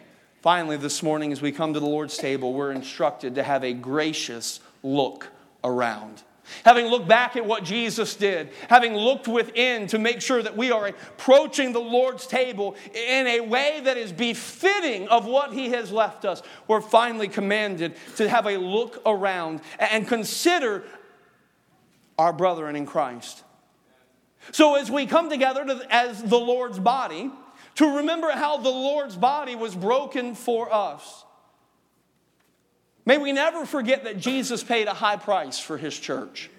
Finally, 0.47 0.77
this 0.77 1.03
morning, 1.03 1.33
as 1.33 1.41
we 1.41 1.51
come 1.51 1.73
to 1.73 1.79
the 1.81 1.85
Lord's 1.85 2.15
table, 2.15 2.53
we're 2.53 2.71
instructed 2.71 3.35
to 3.35 3.43
have 3.43 3.65
a 3.65 3.73
gracious 3.73 4.61
look 4.81 5.27
around. 5.65 6.23
Having 6.63 6.85
looked 6.85 7.09
back 7.09 7.35
at 7.35 7.45
what 7.45 7.65
Jesus 7.65 8.15
did, 8.15 8.51
having 8.69 8.95
looked 8.95 9.27
within 9.27 9.87
to 9.87 9.99
make 9.99 10.21
sure 10.21 10.41
that 10.41 10.55
we 10.55 10.71
are 10.71 10.87
approaching 10.87 11.73
the 11.73 11.81
Lord's 11.81 12.25
table 12.25 12.77
in 12.93 13.27
a 13.27 13.41
way 13.41 13.81
that 13.83 13.97
is 13.97 14.13
befitting 14.13 15.09
of 15.09 15.25
what 15.25 15.51
He 15.51 15.71
has 15.71 15.91
left 15.91 16.23
us, 16.23 16.41
we're 16.69 16.79
finally 16.79 17.27
commanded 17.27 17.97
to 18.15 18.29
have 18.29 18.45
a 18.45 18.55
look 18.55 19.01
around 19.05 19.59
and 19.79 20.07
consider 20.07 20.85
our 22.17 22.31
brethren 22.31 22.77
in 22.77 22.85
Christ. 22.85 23.43
So, 24.53 24.75
as 24.75 24.89
we 24.89 25.07
come 25.07 25.29
together 25.29 25.65
to, 25.65 25.85
as 25.93 26.23
the 26.23 26.39
Lord's 26.39 26.79
body, 26.79 27.31
to 27.77 27.97
remember 27.97 28.31
how 28.31 28.57
the 28.57 28.69
Lord's 28.69 29.15
body 29.15 29.55
was 29.55 29.75
broken 29.75 30.35
for 30.35 30.73
us. 30.73 31.23
May 33.05 33.17
we 33.17 33.31
never 33.31 33.65
forget 33.65 34.03
that 34.03 34.19
Jesus 34.19 34.63
paid 34.63 34.87
a 34.87 34.93
high 34.93 35.15
price 35.15 35.59
for 35.59 35.77
his 35.77 35.97
church. 35.97 36.49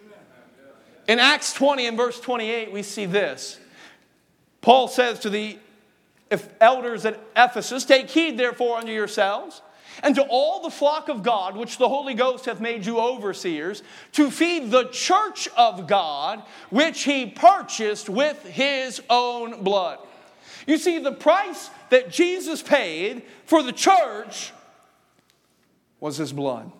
In 1.08 1.18
Acts 1.18 1.52
20 1.52 1.86
and 1.86 1.96
verse 1.96 2.20
28, 2.20 2.72
we 2.72 2.82
see 2.82 3.04
this. 3.04 3.58
Paul 4.60 4.88
says 4.88 5.18
to 5.20 5.30
the 5.30 5.58
elders 6.60 7.04
at 7.04 7.18
Ephesus, 7.36 7.84
Take 7.84 8.10
heed 8.10 8.38
therefore 8.38 8.78
unto 8.78 8.92
yourselves 8.92 9.60
and 10.04 10.14
to 10.14 10.22
all 10.22 10.62
the 10.62 10.70
flock 10.70 11.08
of 11.08 11.24
God, 11.24 11.56
which 11.56 11.78
the 11.78 11.88
Holy 11.88 12.14
Ghost 12.14 12.44
hath 12.44 12.60
made 12.60 12.86
you 12.86 13.00
overseers, 13.00 13.82
to 14.12 14.30
feed 14.30 14.70
the 14.70 14.84
church 14.84 15.48
of 15.56 15.88
God, 15.88 16.44
which 16.70 17.02
he 17.02 17.26
purchased 17.26 18.08
with 18.08 18.40
his 18.44 19.02
own 19.10 19.64
blood. 19.64 19.98
You 20.68 20.76
see, 20.76 20.98
the 20.98 21.12
price 21.12 21.70
that 21.88 22.10
Jesus 22.10 22.62
paid 22.62 23.22
for 23.46 23.62
the 23.62 23.72
church 23.72 24.52
was 25.98 26.18
his 26.18 26.30
blood. 26.30 26.70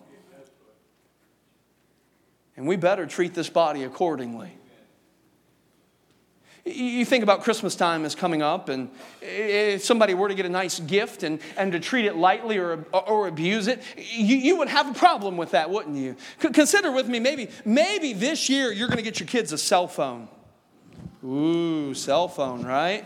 And 2.55 2.67
we 2.67 2.75
better 2.75 3.07
treat 3.07 3.33
this 3.33 3.49
body 3.49 3.83
accordingly. 3.83 4.51
You 6.65 7.03
think 7.03 7.23
about 7.23 7.41
Christmas 7.41 7.75
time 7.75 8.05
is 8.05 8.13
coming 8.13 8.43
up, 8.43 8.69
and 8.69 8.91
if 9.21 9.83
somebody 9.83 10.13
were 10.13 10.27
to 10.27 10.35
get 10.35 10.45
a 10.45 10.49
nice 10.49 10.79
gift 10.79 11.23
and, 11.23 11.39
and 11.57 11.71
to 11.71 11.79
treat 11.79 12.05
it 12.05 12.15
lightly 12.15 12.59
or, 12.59 12.85
or 12.93 13.27
abuse 13.27 13.67
it, 13.67 13.81
you, 13.97 14.35
you 14.35 14.57
would 14.57 14.67
have 14.67 14.91
a 14.91 14.93
problem 14.93 15.35
with 15.35 15.51
that, 15.51 15.71
wouldn't 15.71 15.95
you? 15.95 16.15
Consider 16.37 16.91
with 16.91 17.07
me, 17.07 17.19
maybe, 17.19 17.49
maybe 17.65 18.13
this 18.13 18.49
year 18.49 18.71
you're 18.71 18.87
going 18.87 18.97
to 18.97 19.03
get 19.03 19.19
your 19.19 19.25
kids 19.25 19.51
a 19.51 19.57
cell 19.57 19.87
phone. 19.87 20.27
Ooh, 21.25 21.95
cell 21.95 22.27
phone, 22.27 22.63
right? 22.63 23.05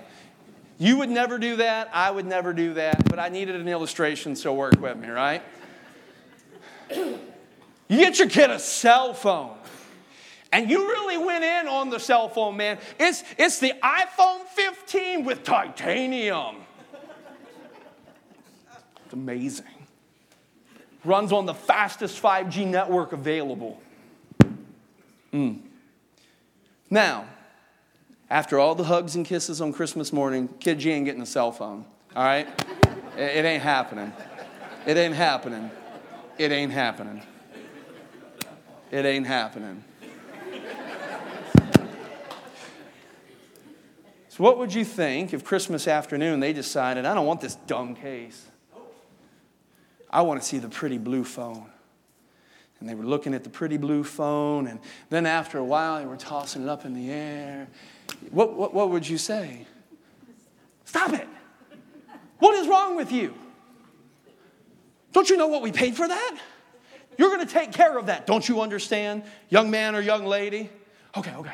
You 0.77 0.97
would 0.97 1.09
never 1.09 1.37
do 1.37 1.57
that. 1.57 1.89
I 1.93 2.11
would 2.11 2.25
never 2.25 2.53
do 2.53 2.73
that, 2.75 3.07
but 3.09 3.19
I 3.19 3.29
needed 3.29 3.55
an 3.55 3.67
illustration, 3.67 4.35
so 4.35 4.53
work 4.53 4.79
with 4.79 4.97
me, 4.97 5.09
right? 5.09 5.41
You 7.89 7.99
get 7.99 8.17
your 8.17 8.29
kid 8.29 8.49
a 8.49 8.57
cell 8.57 9.13
phone. 9.13 9.55
And 10.51 10.69
you 10.69 10.87
really 10.87 11.17
went 11.17 11.43
in 11.43 11.67
on 11.67 11.89
the 11.89 11.99
cell 11.99 12.29
phone, 12.29 12.57
man. 12.57 12.79
It's, 12.99 13.23
it's 13.37 13.59
the 13.59 13.73
iPhone 13.83 14.45
15 14.47 15.25
with 15.25 15.43
titanium. 15.43 16.57
It's 19.03 19.13
amazing. 19.13 19.65
Runs 21.03 21.31
on 21.31 21.45
the 21.45 21.53
fastest 21.53 22.21
5G 22.21 22.65
network 22.65 23.13
available. 23.13 23.79
Mm. 25.33 25.59
Now, 26.89 27.25
After 28.33 28.57
all 28.57 28.73
the 28.73 28.85
hugs 28.85 29.15
and 29.15 29.23
kisses 29.23 29.61
on 29.61 29.73
Christmas 29.73 30.11
morning, 30.11 30.49
kid 30.59 30.83
you 30.83 30.91
ain't 30.91 31.05
getting 31.05 31.21
a 31.21 31.25
cell 31.25 31.51
phone. 31.51 31.85
All 32.15 32.23
right? 32.23 32.47
It 33.15 33.45
ain't 33.45 33.61
happening. 33.61 34.11
It 34.87 34.97
ain't 34.97 35.13
happening. 35.13 35.69
It 36.39 36.51
ain't 36.51 36.71
happening. 36.71 37.21
It 38.89 39.05
ain't 39.05 39.27
happening. 39.27 39.83
So, 44.29 44.43
what 44.43 44.57
would 44.57 44.73
you 44.73 44.83
think 44.83 45.31
if 45.31 45.43
Christmas 45.43 45.87
afternoon 45.87 46.39
they 46.39 46.53
decided, 46.53 47.05
I 47.05 47.13
don't 47.13 47.27
want 47.27 47.39
this 47.39 47.53
dumb 47.67 47.93
case? 47.93 48.47
I 50.09 50.23
want 50.23 50.41
to 50.41 50.47
see 50.47 50.57
the 50.57 50.69
pretty 50.69 50.97
blue 50.97 51.23
phone. 51.23 51.69
And 52.83 52.89
they 52.89 52.95
were 52.95 53.05
looking 53.05 53.33
at 53.33 53.45
the 53.45 53.49
pretty 53.49 53.77
blue 53.77 54.03
phone, 54.03 54.67
and 54.67 54.77
then 55.09 55.25
after 55.25 55.57
a 55.57 55.63
while, 55.63 55.99
they 55.99 56.05
were 56.05 56.17
tossing 56.17 56.63
it 56.63 56.67
up 56.67 56.83
in 56.83 56.93
the 56.93 57.11
air. 57.11 57.69
What, 58.29 58.55
what, 58.57 58.73
what 58.73 58.89
would 58.89 59.07
you 59.07 59.17
say? 59.17 59.65
Stop 60.83 61.13
it! 61.13 61.25
What 62.39 62.55
is 62.55 62.67
wrong 62.67 62.97
with 62.97 63.09
you? 63.09 63.35
Don't 65.13 65.29
you 65.29 65.37
know 65.37 65.47
what 65.47 65.61
we 65.61 65.71
paid 65.71 65.95
for 65.95 66.05
that? 66.05 66.37
You're 67.17 67.29
going 67.29 67.47
to 67.47 67.53
take 67.53 67.71
care 67.71 67.97
of 67.97 68.07
that. 68.07 68.27
Don't 68.27 68.49
you 68.49 68.59
understand, 68.59 69.23
young 69.47 69.71
man 69.71 69.95
or 69.95 70.01
young 70.01 70.25
lady? 70.25 70.69
Okay, 71.15 71.33
okay. 71.35 71.53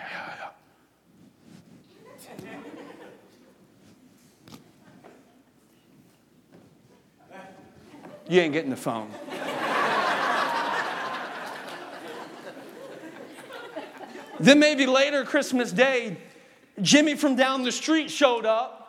You 8.28 8.42
ain't 8.42 8.54
getting 8.54 8.72
the 8.72 8.76
phone. 8.76 9.12
Then 14.40 14.60
maybe 14.60 14.86
later, 14.86 15.24
Christmas 15.24 15.72
Day, 15.72 16.18
Jimmy 16.82 17.16
from 17.16 17.36
down 17.36 17.64
the 17.64 17.72
street 17.72 18.10
showed 18.10 18.46
up 18.46 18.80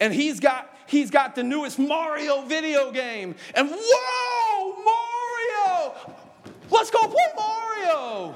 and 0.00 0.12
he's 0.12 0.40
got 0.40 0.76
he's 0.86 1.10
got 1.10 1.34
the 1.34 1.42
newest 1.42 1.78
Mario 1.78 2.42
video 2.42 2.90
game. 2.90 3.34
And 3.54 3.70
whoa, 3.70 4.84
Mario! 4.84 5.94
Let's 6.70 6.90
go 6.90 7.00
play 7.06 7.24
Mario. 7.36 8.34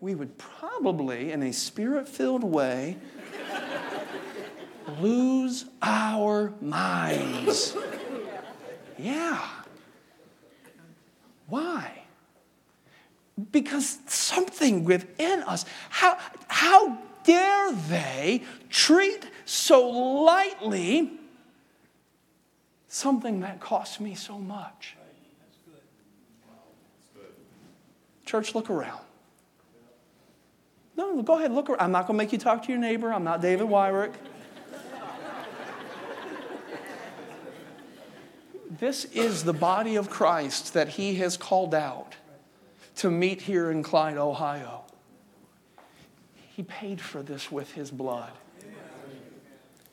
We 0.00 0.14
would 0.14 0.38
probably, 0.38 1.32
in 1.32 1.42
a 1.42 1.52
spirit 1.52 2.08
filled 2.08 2.44
way, 2.44 2.96
lose 5.00 5.64
our 5.82 6.52
minds. 6.60 7.76
Yeah. 8.98 9.44
Why? 11.48 12.05
Because 13.56 14.00
something 14.04 14.84
within 14.84 15.42
us, 15.44 15.64
how, 15.88 16.18
how 16.46 16.98
dare 17.24 17.72
they 17.72 18.42
treat 18.68 19.24
so 19.46 19.88
lightly 19.88 21.12
something 22.86 23.40
that 23.40 23.58
cost 23.58 23.98
me 23.98 24.14
so 24.14 24.38
much? 24.38 24.94
Church, 28.26 28.54
look 28.54 28.68
around. 28.68 29.00
No, 30.94 31.22
go 31.22 31.38
ahead, 31.38 31.50
look 31.50 31.70
around. 31.70 31.80
I'm 31.80 31.92
not 31.92 32.06
going 32.06 32.18
to 32.18 32.22
make 32.22 32.32
you 32.34 32.38
talk 32.38 32.62
to 32.64 32.68
your 32.70 32.78
neighbor. 32.78 33.10
I'm 33.10 33.24
not 33.24 33.40
David 33.40 33.68
Wyrick. 33.68 34.12
this 38.78 39.06
is 39.06 39.44
the 39.44 39.54
body 39.54 39.96
of 39.96 40.10
Christ 40.10 40.74
that 40.74 40.90
he 40.90 41.14
has 41.14 41.38
called 41.38 41.74
out 41.74 42.16
to 42.96 43.10
meet 43.10 43.42
here 43.42 43.70
in 43.70 43.82
Clyde, 43.82 44.16
Ohio. 44.16 44.84
He 46.34 46.62
paid 46.62 47.00
for 47.00 47.22
this 47.22 47.52
with 47.52 47.72
his 47.72 47.90
blood. 47.90 48.32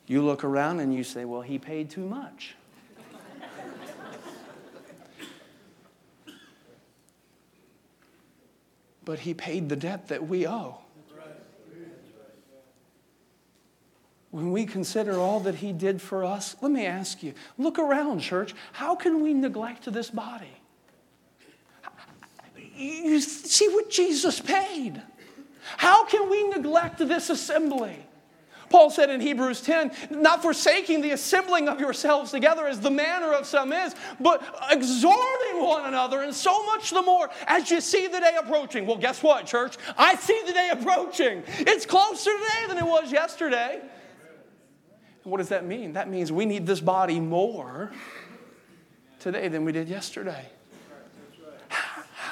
You 0.08 0.22
look 0.22 0.44
around 0.44 0.80
and 0.80 0.94
you 0.94 1.04
say, 1.04 1.26
well, 1.26 1.42
he 1.42 1.58
paid 1.58 1.90
too 1.90 2.06
much. 2.06 2.56
but 9.06 9.20
he 9.20 9.34
paid 9.34 9.68
the 9.68 9.76
debt 9.76 10.08
that 10.08 10.28
we 10.28 10.48
owe. 10.48 10.78
When 14.32 14.52
we 14.52 14.66
consider 14.66 15.20
all 15.20 15.42
that 15.42 15.56
he 15.56 15.72
did 15.74 16.02
for 16.02 16.24
us, 16.24 16.56
let 16.62 16.72
me 16.72 16.86
ask 16.88 17.22
you 17.22 17.34
look 17.58 17.78
around, 17.78 18.22
church. 18.22 18.56
How 18.72 18.96
can 18.96 19.22
we 19.22 19.34
neglect 19.34 19.92
this 19.94 20.10
body? 20.10 20.63
You 22.76 23.20
see 23.20 23.68
what 23.70 23.90
Jesus 23.90 24.40
paid. 24.40 25.02
How 25.78 26.06
can 26.06 26.30
we 26.30 26.48
neglect 26.50 27.00
this 27.00 27.30
assembly? 27.30 27.98
Paul 28.70 28.90
said 28.90 29.12
in 29.12 29.22
Hebrews 29.22 29.62
10, 29.62 29.92
not 30.10 30.42
forsaking 30.42 31.02
the 31.02 31.12
assembling 31.12 31.70
of 31.70 31.80
yourselves 31.80 32.32
together 32.32 32.66
as 32.66 32.80
the 32.80 32.90
manner 32.90 33.32
of 33.32 33.46
some 33.46 33.72
is, 33.72 33.94
but 34.20 34.42
exhorting 34.72 35.62
one 35.62 35.86
another, 35.86 36.24
and 36.24 36.34
so 36.34 36.66
much 36.66 36.90
the 36.90 37.04
more 37.04 37.30
as 37.46 37.70
you 37.70 37.80
see 37.80 38.08
the 38.08 38.20
day 38.20 38.36
approaching. 38.40 38.88
Well, 38.88 38.98
guess 38.98 39.22
what, 39.22 39.46
church? 39.46 39.78
I 39.96 40.16
see 40.16 40.42
the 40.48 40.54
day 40.54 40.70
approaching. 40.72 41.44
It's 41.60 41.86
closer 41.86 42.32
today 42.32 42.68
than 42.68 42.80
it 42.80 42.86
was 42.88 43.12
yesterday. 43.12 43.80
And 45.24 45.32
what 45.32 45.38
does 45.38 45.50
that 45.50 45.66
mean? 45.66 45.94
That 45.94 46.10
means 46.10 46.32
we 46.32 46.46
need 46.46 46.66
this 46.66 46.82
body 46.82 47.20
more 47.20 47.92
today 49.20 49.50
than 49.50 49.66
we 49.66 49.72
did 49.72 49.88
yesterday. 49.88 50.50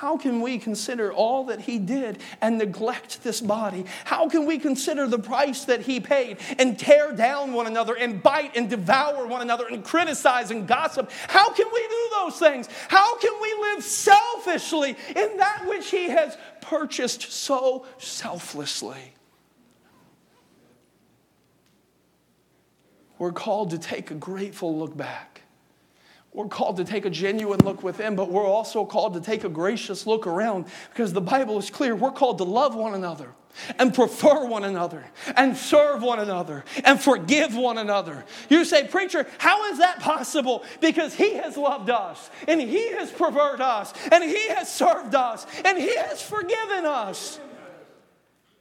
How 0.02 0.18
can 0.18 0.42
we 0.42 0.58
consider 0.58 1.14
all 1.14 1.44
that 1.44 1.62
he 1.62 1.78
did 1.78 2.24
and 2.42 2.58
neglect 2.58 3.22
this 3.22 3.40
body? 3.40 3.86
How 4.04 4.28
can 4.28 4.48
we 4.48 4.58
consider 4.58 5.06
the 5.06 5.20
price 5.20 5.66
that 5.66 5.82
he 5.82 6.00
paid 6.00 6.40
and 6.58 6.80
tear 6.80 7.12
down 7.12 7.54
one 7.54 7.68
another 7.68 7.94
and 7.94 8.24
bite 8.24 8.58
and 8.58 8.68
devour 8.68 9.28
one 9.28 9.44
another 9.44 9.68
and 9.68 9.84
criticize 9.84 10.50
and 10.50 10.68
gossip? 10.68 11.12
How 11.28 11.52
can 11.52 11.68
we 11.72 11.82
do 11.82 12.10
those 12.16 12.40
things? 12.40 12.68
How 12.88 13.16
can 13.20 13.32
we 13.44 13.54
live 13.62 13.84
selfishly 13.84 14.98
in 15.16 15.38
that 15.38 15.66
which 15.68 15.92
he 15.92 16.10
has 16.10 16.36
purchased 16.62 17.32
so 17.32 17.86
selflessly? 18.00 19.14
We're 23.20 23.34
called 23.34 23.70
to 23.70 23.78
take 23.78 24.10
a 24.10 24.16
grateful 24.16 24.76
look 24.80 24.98
back. 24.98 25.41
We're 26.34 26.48
called 26.48 26.78
to 26.78 26.86
take 26.86 27.06
a 27.06 27.10
genuine 27.10 27.60
look 27.60 27.84
within, 27.84 28.16
but 28.16 28.32
we're 28.32 28.46
also 28.46 28.86
called 28.86 29.16
to 29.16 29.22
take 29.22 29.44
a 29.44 29.50
gracious 29.50 30.08
look 30.08 30.26
around 30.26 30.66
because 30.90 31.12
the 31.12 31.22
Bible 31.22 31.58
is 31.60 31.70
clear. 31.70 31.94
We're 31.94 32.12
called 32.12 32.38
to 32.38 32.46
love 32.46 32.74
one 32.74 32.94
another 32.94 33.34
and 33.78 33.94
prefer 33.94 34.46
one 34.46 34.64
another 34.64 35.04
and 35.36 35.58
serve 35.58 36.02
one 36.02 36.20
another 36.20 36.64
and 36.86 37.02
forgive 37.02 37.54
one 37.54 37.78
another. 37.78 38.24
You 38.50 38.64
say, 38.64 38.88
Preacher, 38.88 39.28
how 39.40 39.70
is 39.72 39.80
that 39.80 40.00
possible? 40.00 40.64
Because 40.80 41.14
He 41.14 41.34
has 41.34 41.58
loved 41.58 41.90
us 41.90 42.30
and 42.48 42.62
He 42.62 42.94
has 42.94 43.12
preferred 43.12 43.60
us 43.60 43.94
and 44.10 44.24
He 44.24 44.48
has 44.50 44.74
served 44.74 45.16
us 45.16 45.46
and 45.66 45.78
He 45.78 45.94
has 45.98 46.22
forgiven 46.22 46.86
us. 46.86 47.42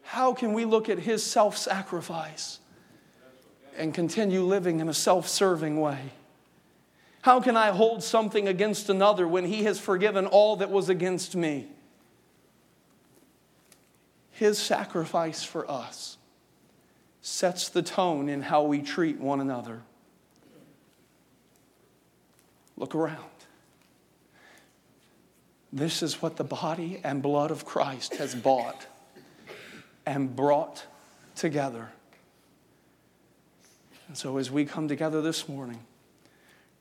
How 0.02 0.34
can 0.34 0.54
we 0.54 0.64
look 0.64 0.88
at 0.88 0.98
His 0.98 1.24
self 1.24 1.56
sacrifice 1.56 2.58
and 3.78 3.94
continue 3.94 4.42
living 4.42 4.80
in 4.80 4.88
a 4.88 4.94
self 4.94 5.28
serving 5.28 5.80
way? 5.80 6.10
How 7.22 7.40
can 7.40 7.56
I 7.56 7.70
hold 7.70 8.02
something 8.02 8.48
against 8.48 8.88
another 8.88 9.28
when 9.28 9.44
he 9.44 9.64
has 9.64 9.78
forgiven 9.78 10.26
all 10.26 10.56
that 10.56 10.70
was 10.70 10.88
against 10.88 11.36
me? 11.36 11.68
His 14.30 14.58
sacrifice 14.58 15.44
for 15.44 15.70
us 15.70 16.16
sets 17.20 17.68
the 17.68 17.82
tone 17.82 18.28
in 18.28 18.40
how 18.40 18.62
we 18.62 18.80
treat 18.80 19.18
one 19.18 19.40
another. 19.40 19.82
Look 22.78 22.94
around. 22.94 23.18
This 25.72 26.02
is 26.02 26.22
what 26.22 26.36
the 26.36 26.44
body 26.44 27.00
and 27.04 27.22
blood 27.22 27.50
of 27.50 27.66
Christ 27.66 28.16
has 28.16 28.34
bought 28.34 28.86
and 30.06 30.34
brought 30.34 30.86
together. 31.36 31.90
And 34.08 34.16
so, 34.16 34.38
as 34.38 34.50
we 34.50 34.64
come 34.64 34.88
together 34.88 35.20
this 35.20 35.48
morning, 35.48 35.80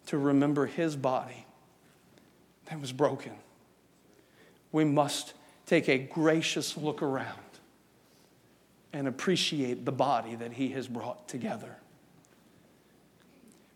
to 0.10 0.18
remember 0.18 0.66
his 0.66 0.96
body 0.96 1.46
that 2.66 2.82
was 2.82 2.92
broken. 2.92 3.34
We 4.72 4.84
must 4.84 5.34
take 5.68 5.88
a 5.88 6.00
gracious 6.00 6.76
look 6.76 7.04
around 7.04 7.38
and 8.92 9.08
appreciate 9.08 9.86
the 9.86 9.92
body 9.92 10.34
that 10.34 10.54
he 10.54 10.70
has 10.70 10.88
brought 10.88 11.28
together. 11.28 11.76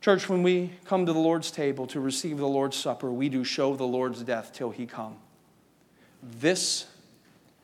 Church, 0.01 0.27
when 0.27 0.41
we 0.41 0.71
come 0.85 1.05
to 1.05 1.13
the 1.13 1.19
Lord's 1.19 1.51
table 1.51 1.85
to 1.87 1.99
receive 1.99 2.39
the 2.39 2.47
Lord's 2.47 2.77
Supper, 2.77 3.11
we 3.11 3.29
do 3.29 3.43
show 3.43 3.75
the 3.75 3.83
Lord's 3.83 4.23
death 4.23 4.51
till 4.53 4.71
he 4.71 4.87
come. 4.87 5.17
This 6.39 6.87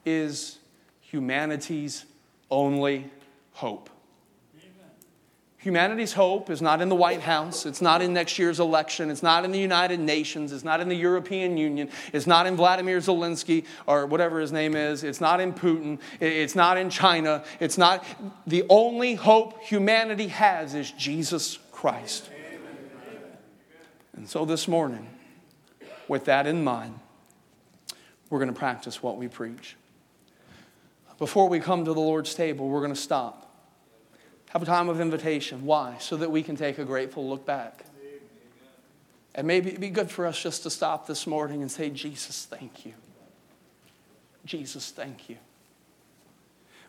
is 0.05 0.59
humanity's 1.01 2.05
only 2.51 3.09
hope. 3.53 3.89
Humanity's 5.59 6.13
hope 6.13 6.49
is 6.49 6.61
not 6.61 6.81
in 6.81 6.87
the 6.87 6.95
White 6.95 7.19
House. 7.19 7.65
It's 7.65 7.81
not 7.81 8.01
in 8.01 8.13
next 8.13 8.39
year's 8.39 8.61
election. 8.61 9.11
It's 9.11 9.21
not 9.21 9.43
in 9.43 9.51
the 9.51 9.59
United 9.59 9.99
Nations. 9.99 10.53
It's 10.53 10.63
not 10.63 10.79
in 10.79 10.87
the 10.87 10.95
European 10.95 11.57
Union. 11.57 11.89
It's 12.13 12.25
not 12.25 12.47
in 12.47 12.55
Vladimir 12.55 12.99
Zelensky 12.99 13.65
or 13.85 14.05
whatever 14.05 14.39
his 14.39 14.53
name 14.53 14.73
is. 14.73 15.03
It's 15.03 15.19
not 15.19 15.41
in 15.41 15.51
Putin. 15.51 15.99
It's 16.21 16.55
not 16.55 16.77
in 16.77 16.89
China. 16.89 17.43
It's 17.59 17.77
not. 17.77 18.05
The 18.47 18.63
only 18.69 19.15
hope 19.15 19.61
humanity 19.61 20.27
has 20.27 20.75
is 20.75 20.91
Jesus 20.91 21.59
Christ. 21.73 22.29
And 24.15 24.29
so 24.29 24.45
this 24.45 24.65
morning, 24.65 25.09
with 26.07 26.23
that 26.25 26.47
in 26.47 26.63
mind, 26.63 26.97
we're 28.29 28.39
going 28.39 28.53
to 28.53 28.57
practice 28.57 29.03
what 29.03 29.17
we 29.17 29.27
preach. 29.27 29.75
Before 31.17 31.49
we 31.49 31.59
come 31.59 31.83
to 31.83 31.93
the 31.93 31.99
Lord's 31.99 32.33
table, 32.33 32.69
we're 32.69 32.79
going 32.79 32.93
to 32.93 32.99
stop 32.99 33.48
have 34.49 34.63
a 34.63 34.65
time 34.65 34.89
of 34.89 34.99
invitation. 34.99 35.65
Why? 35.65 35.95
So 35.99 36.17
that 36.17 36.29
we 36.29 36.43
can 36.43 36.55
take 36.55 36.77
a 36.77 36.85
grateful 36.85 37.27
look 37.27 37.45
back. 37.45 37.85
And 39.35 39.47
maybe 39.47 39.69
it'd 39.69 39.79
be 39.79 39.89
good 39.89 40.09
for 40.09 40.25
us 40.25 40.41
just 40.41 40.63
to 40.63 40.69
stop 40.69 41.07
this 41.07 41.25
morning 41.27 41.61
and 41.61 41.71
say, 41.71 41.89
Jesus, 41.89 42.45
thank 42.45 42.85
you. 42.85 42.93
Jesus, 44.45 44.89
thank 44.89 45.29
you. 45.29 45.37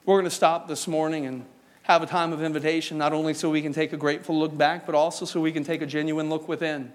We're 0.06 0.14
going 0.14 0.24
to 0.24 0.30
stop 0.30 0.66
this 0.66 0.88
morning 0.88 1.26
and 1.26 1.44
have 1.82 2.02
a 2.02 2.06
time 2.06 2.32
of 2.32 2.42
invitation, 2.42 2.96
not 2.96 3.12
only 3.12 3.34
so 3.34 3.50
we 3.50 3.60
can 3.60 3.74
take 3.74 3.92
a 3.92 3.96
grateful 3.96 4.38
look 4.38 4.56
back, 4.56 4.86
but 4.86 4.94
also 4.94 5.26
so 5.26 5.40
we 5.40 5.52
can 5.52 5.62
take 5.62 5.82
a 5.82 5.86
genuine 5.86 6.30
look 6.30 6.48
within. 6.48 6.92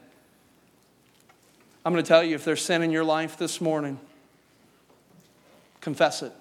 I'm 1.85 1.93
going 1.93 2.03
to 2.03 2.07
tell 2.07 2.23
you 2.23 2.33
if 2.33 2.43
there's 2.43 2.63
sin 2.63 2.81
in 2.81 2.89
your 2.89 3.03
life 3.03 3.37
this 3.37 3.61
morning, 3.61 3.99
confess 5.79 6.23
it 6.23 6.33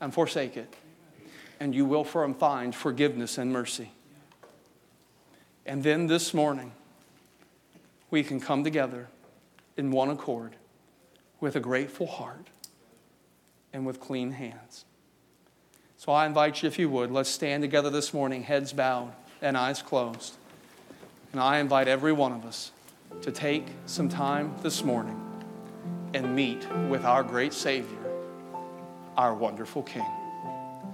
and 0.00 0.14
forsake 0.14 0.56
it 0.56 0.74
and 1.62 1.76
you 1.76 1.86
will 1.86 2.04
um, 2.16 2.34
find 2.34 2.74
forgiveness 2.74 3.38
and 3.38 3.52
mercy. 3.52 3.92
And 5.64 5.84
then 5.84 6.08
this 6.08 6.34
morning, 6.34 6.72
we 8.10 8.24
can 8.24 8.40
come 8.40 8.64
together 8.64 9.06
in 9.76 9.92
one 9.92 10.10
accord 10.10 10.56
with 11.38 11.54
a 11.54 11.60
grateful 11.60 12.08
heart 12.08 12.48
and 13.72 13.86
with 13.86 14.00
clean 14.00 14.32
hands. 14.32 14.84
So 15.98 16.10
I 16.10 16.26
invite 16.26 16.64
you, 16.64 16.66
if 16.66 16.80
you 16.80 16.90
would, 16.90 17.12
let's 17.12 17.30
stand 17.30 17.62
together 17.62 17.90
this 17.90 18.12
morning, 18.12 18.42
heads 18.42 18.72
bowed 18.72 19.12
and 19.40 19.56
eyes 19.56 19.82
closed. 19.82 20.34
And 21.30 21.40
I 21.40 21.60
invite 21.60 21.86
every 21.86 22.12
one 22.12 22.32
of 22.32 22.44
us 22.44 22.72
to 23.20 23.30
take 23.30 23.66
some 23.86 24.08
time 24.08 24.52
this 24.64 24.82
morning 24.82 25.20
and 26.12 26.34
meet 26.34 26.66
with 26.88 27.04
our 27.04 27.22
great 27.22 27.52
Savior, 27.52 28.00
our 29.16 29.32
wonderful 29.32 29.84
King. 29.84 30.21